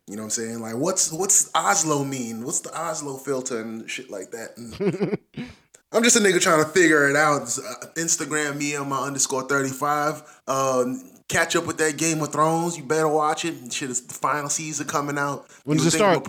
[0.06, 0.60] You know what I'm saying?
[0.60, 2.44] Like, what's what's Oslo mean?
[2.44, 5.18] What's the Oslo filter and shit like that?
[5.92, 7.42] I'm just a nigga trying to figure it out.
[7.42, 10.40] Uh, Instagram me on my underscore 35.
[10.46, 12.76] Um, catch up with that Game of Thrones.
[12.76, 13.72] You better watch it.
[13.72, 15.46] Shit, it's the final season coming out.
[15.64, 16.28] When's it start?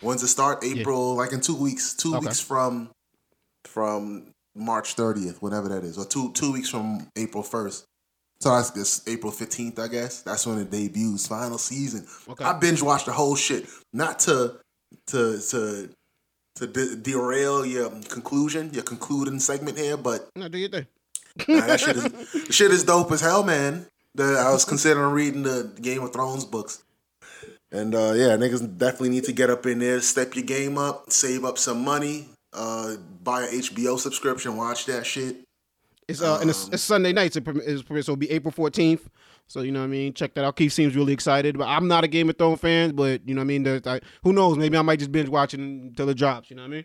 [0.00, 0.62] When's it start?
[0.62, 1.18] April, yeah.
[1.20, 1.94] like in two weeks.
[1.94, 2.26] Two okay.
[2.26, 2.90] weeks from
[3.64, 7.84] from March 30th, whatever that is, or two two weeks from April 1st.
[8.44, 10.20] So that's this April 15th, I guess.
[10.20, 12.06] That's when it debuts, final season.
[12.28, 12.44] Okay.
[12.44, 13.64] I binge watched the whole shit.
[13.94, 14.56] Not to
[15.06, 15.88] to to
[16.56, 20.88] to de- derail your conclusion, your concluding segment here, but no, do you think?
[21.46, 23.86] that shit is shit is dope as hell, man.
[24.14, 26.82] The, I was considering reading the Game of Thrones books.
[27.72, 31.10] And uh, yeah, niggas definitely need to get up in there, step your game up,
[31.10, 35.44] save up some money, uh, buy an HBO subscription, watch that shit.
[36.08, 37.36] It's uh, and it's, it's Sunday nights.
[37.36, 39.08] It is so it'll be April fourteenth.
[39.46, 40.14] So you know what I mean.
[40.14, 40.56] Check that out.
[40.56, 42.94] Keith seems really excited, but I'm not a Game of Thrones fan.
[42.94, 43.62] But you know what I mean.
[43.62, 44.56] There's, I, who knows?
[44.56, 46.50] Maybe I might just binge watching until it drops.
[46.50, 46.84] You know what I mean.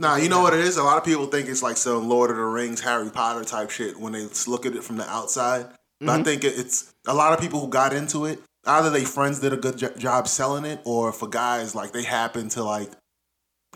[0.00, 0.76] Nah, you know what it is.
[0.76, 3.70] A lot of people think it's like some Lord of the Rings, Harry Potter type
[3.70, 5.66] shit when they look at it from the outside.
[6.00, 8.40] But I think it's a lot of people who got into it.
[8.64, 12.04] Either they friends did a good jo- job selling it, or for guys like they
[12.04, 12.90] happen to like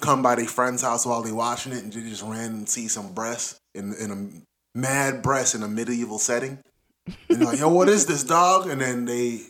[0.00, 2.88] come by their friend's house while they watching it and they just ran and see
[2.88, 6.58] some breasts in in a mad breast in a medieval setting.
[7.30, 8.68] And like, yo, what is this dog?
[8.68, 9.42] And then they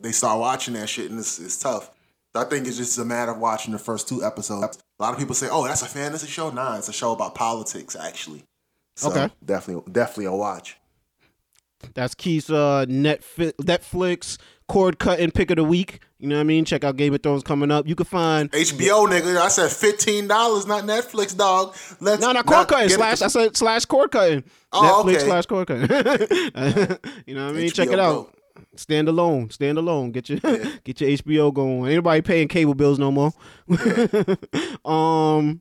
[0.00, 1.90] they start watching that shit and it's, it's tough.
[2.34, 4.78] So I think it's just a matter of watching the first two episodes.
[4.98, 7.34] A lot of people say, "Oh, that's a fantasy show." Nah, it's a show about
[7.34, 8.44] politics, actually.
[8.96, 9.30] So Okay.
[9.44, 10.76] definitely, definitely a watch.
[11.94, 14.38] That's Keith's uh, Netflix, Netflix
[14.68, 16.00] cord cutting pick of the week.
[16.18, 16.64] You know what I mean?
[16.64, 17.86] Check out Game of Thrones coming up.
[17.86, 19.36] You can find HBO, nigga.
[19.36, 21.74] I said fifteen dollars, not Netflix, dog.
[22.00, 23.22] Let's no, not cord not cutting slash.
[23.22, 24.44] I said slash cord cutting.
[24.72, 25.24] Oh, Netflix okay.
[25.24, 25.88] slash cord cutting.
[27.26, 27.70] you know what I mean?
[27.70, 28.32] Check it out.
[28.32, 28.32] Go.
[28.74, 29.50] Stand alone.
[29.50, 30.10] Stand alone.
[30.12, 30.38] Get your
[30.84, 31.90] get your HBO going.
[31.90, 33.32] Anybody paying cable bills no more?
[34.84, 35.60] um,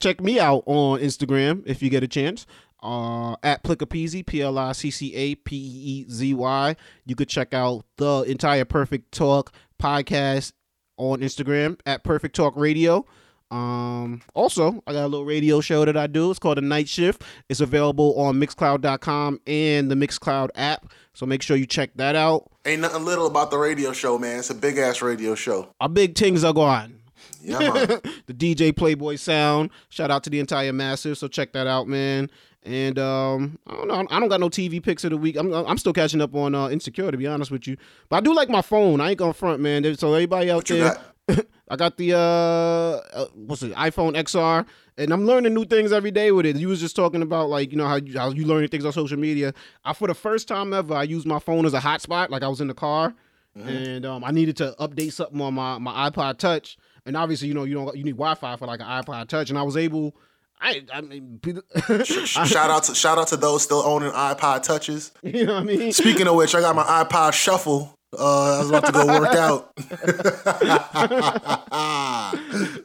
[0.00, 2.46] check me out on Instagram if you get a chance.
[2.80, 6.76] Uh, at Pliccapeezy, P L I C C A P E E Z Y.
[7.06, 9.52] You could check out the entire Perfect Talk
[9.82, 10.52] podcast
[10.96, 13.04] on Instagram at Perfect Talk Radio.
[13.50, 16.30] Um, also, I got a little radio show that I do.
[16.30, 17.22] It's called The Night Shift.
[17.48, 20.92] It's available on Mixcloud.com and the Mixcloud app.
[21.14, 22.50] So make sure you check that out.
[22.66, 24.40] Ain't nothing little about the radio show, man.
[24.40, 25.74] It's a big ass radio show.
[25.80, 27.00] Our big things are going.
[27.40, 27.58] Yeah,
[28.26, 29.70] the DJ Playboy sound.
[29.88, 31.16] Shout out to the entire massive.
[31.16, 32.30] So check that out, man.
[32.68, 34.06] And um, I don't know.
[34.10, 35.36] I don't got no TV picks of the week.
[35.36, 37.78] I'm I'm still catching up on uh, Insecure to be honest with you.
[38.10, 39.00] But I do like my phone.
[39.00, 39.96] I ain't gonna front, man.
[39.96, 40.94] So everybody out there,
[41.28, 41.46] got?
[41.70, 44.66] I got the uh, uh, what's it, iPhone XR,
[44.98, 46.56] and I'm learning new things every day with it.
[46.56, 48.92] You was just talking about like you know how you, how you learning things on
[48.92, 49.54] social media.
[49.86, 52.28] I for the first time ever, I used my phone as a hotspot.
[52.28, 53.14] Like I was in the car,
[53.54, 57.54] and um, I needed to update something on my my iPod Touch, and obviously you
[57.54, 60.14] know you don't you need Wi-Fi for like an iPod Touch, and I was able.
[60.60, 61.40] I I mean,
[62.04, 65.12] shout out to shout out to those still owning iPod touches.
[65.22, 65.92] you know what I mean.
[65.92, 67.94] Speaking of which, I got my iPod Shuffle.
[68.18, 69.72] Uh, I was about to go work out.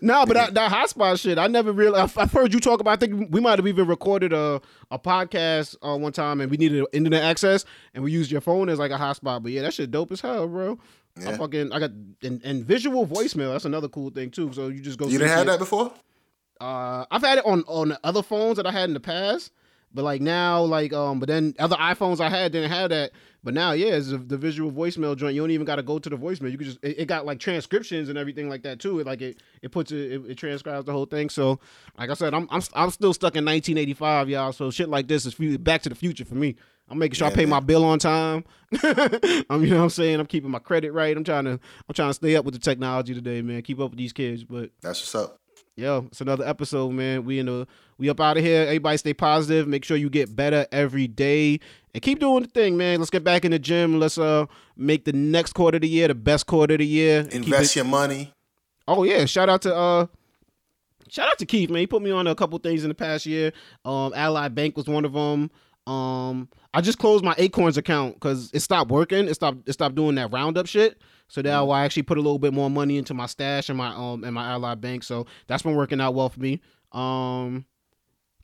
[0.01, 1.97] No, but that, that hotspot shit, I never really.
[1.97, 2.91] I've, I've heard you talk about.
[2.91, 4.61] I think we might have even recorded a
[4.91, 7.63] a podcast uh, one time, and we needed internet access,
[7.93, 9.41] and we used your phone as like a hotspot.
[9.43, 10.77] But yeah, that shit dope as hell, bro.
[11.17, 11.29] Yeah.
[11.29, 13.53] I fucking I got and, and visual voicemail.
[13.53, 14.51] That's another cool thing too.
[14.51, 15.07] So you just go.
[15.07, 15.93] You didn't have that before?
[16.63, 19.51] Uh, I've had it on on other phones that I had in the past,
[19.93, 23.11] but like now, like um, but then other iPhones I had didn't have that.
[23.43, 25.35] But now, yeah, it's the, the visual voicemail joint.
[25.35, 26.49] You don't even got to go to the voicemail.
[26.49, 29.01] You can just it, it got like transcriptions and everything like that too.
[29.01, 31.29] It like it it puts it, it it transcribes the whole thing.
[31.29, 31.59] So
[31.97, 34.53] like I said, I'm I'm I'm still stuck in 1985, y'all.
[34.53, 36.55] So shit like this is back to the future for me.
[36.87, 37.49] I'm making sure I pay man.
[37.49, 38.45] my bill on time.
[38.83, 40.19] I'm, you know what I'm saying?
[40.19, 41.15] I'm keeping my credit right.
[41.15, 43.61] I'm trying to I'm trying to stay up with the technology today, man.
[43.63, 45.42] Keep up with these kids, but That's what's up.
[45.75, 47.25] Yo, it's another episode, man.
[47.25, 47.65] We in the
[47.97, 48.61] we up out of here.
[48.61, 49.67] Everybody stay positive.
[49.67, 51.59] Make sure you get better every day.
[51.95, 52.99] And keep doing the thing, man.
[52.99, 53.99] Let's get back in the gym.
[53.99, 54.45] Let's uh
[54.77, 57.27] make the next quarter of the year the best quarter of the year.
[57.31, 58.31] Invest your money.
[58.87, 60.05] Oh yeah, shout out to uh
[61.09, 61.79] shout out to Keith, man.
[61.79, 63.51] He put me on a couple things in the past year.
[63.83, 65.49] Um Ally Bank was one of them.
[65.91, 69.27] Um I just closed my Acorns account cuz it stopped working.
[69.27, 71.01] It stopped it stopped doing that roundup shit.
[71.27, 73.89] So now I actually put a little bit more money into my stash and my
[73.89, 75.03] um and my Ally Bank.
[75.03, 76.61] So that's been working out well for me.
[76.91, 77.65] Um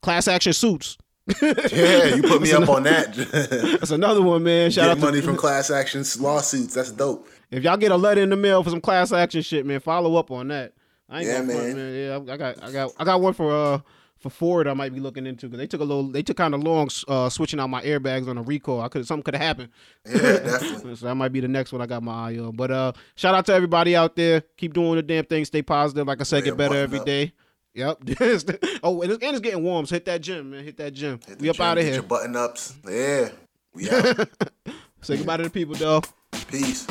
[0.02, 0.98] class action suits.
[1.42, 3.14] Yeah, you put me up on that.
[3.80, 4.72] That's another one, man.
[4.72, 6.74] Shout Get out to money from class action lawsuits.
[6.74, 7.28] That's dope.
[7.52, 10.16] If y'all get a letter in the mail for some class action shit, man, follow
[10.16, 10.74] up on that.
[11.08, 11.96] I ain't Yeah, front, man.
[12.28, 13.80] Yeah, I got, I got, I got one for uh
[14.20, 14.68] for Ford.
[14.68, 16.90] I might be looking into because they took a little, they took kind of long
[17.08, 18.82] uh switching out my airbags on a recall.
[18.82, 19.70] I could something could have happened.
[20.06, 20.96] Yeah, definitely.
[20.98, 22.56] so that might be the next one I got my eye on.
[22.56, 24.42] But uh, shout out to everybody out there.
[24.58, 25.46] Keep doing the damn thing.
[25.46, 26.08] Stay positive.
[26.08, 27.06] Like I said, get better every up.
[27.06, 27.34] day.
[27.74, 27.98] Yep.
[28.84, 29.86] oh, and it's, and it's getting warm.
[29.86, 30.64] So hit that gym, man.
[30.64, 31.20] Hit that gym.
[31.26, 31.94] Hit we up gym, out of here.
[31.94, 32.76] Your button ups.
[32.88, 33.30] Yeah.
[33.74, 34.28] We out.
[35.02, 36.02] Say goodbye to the people, though.
[36.50, 36.88] Peace.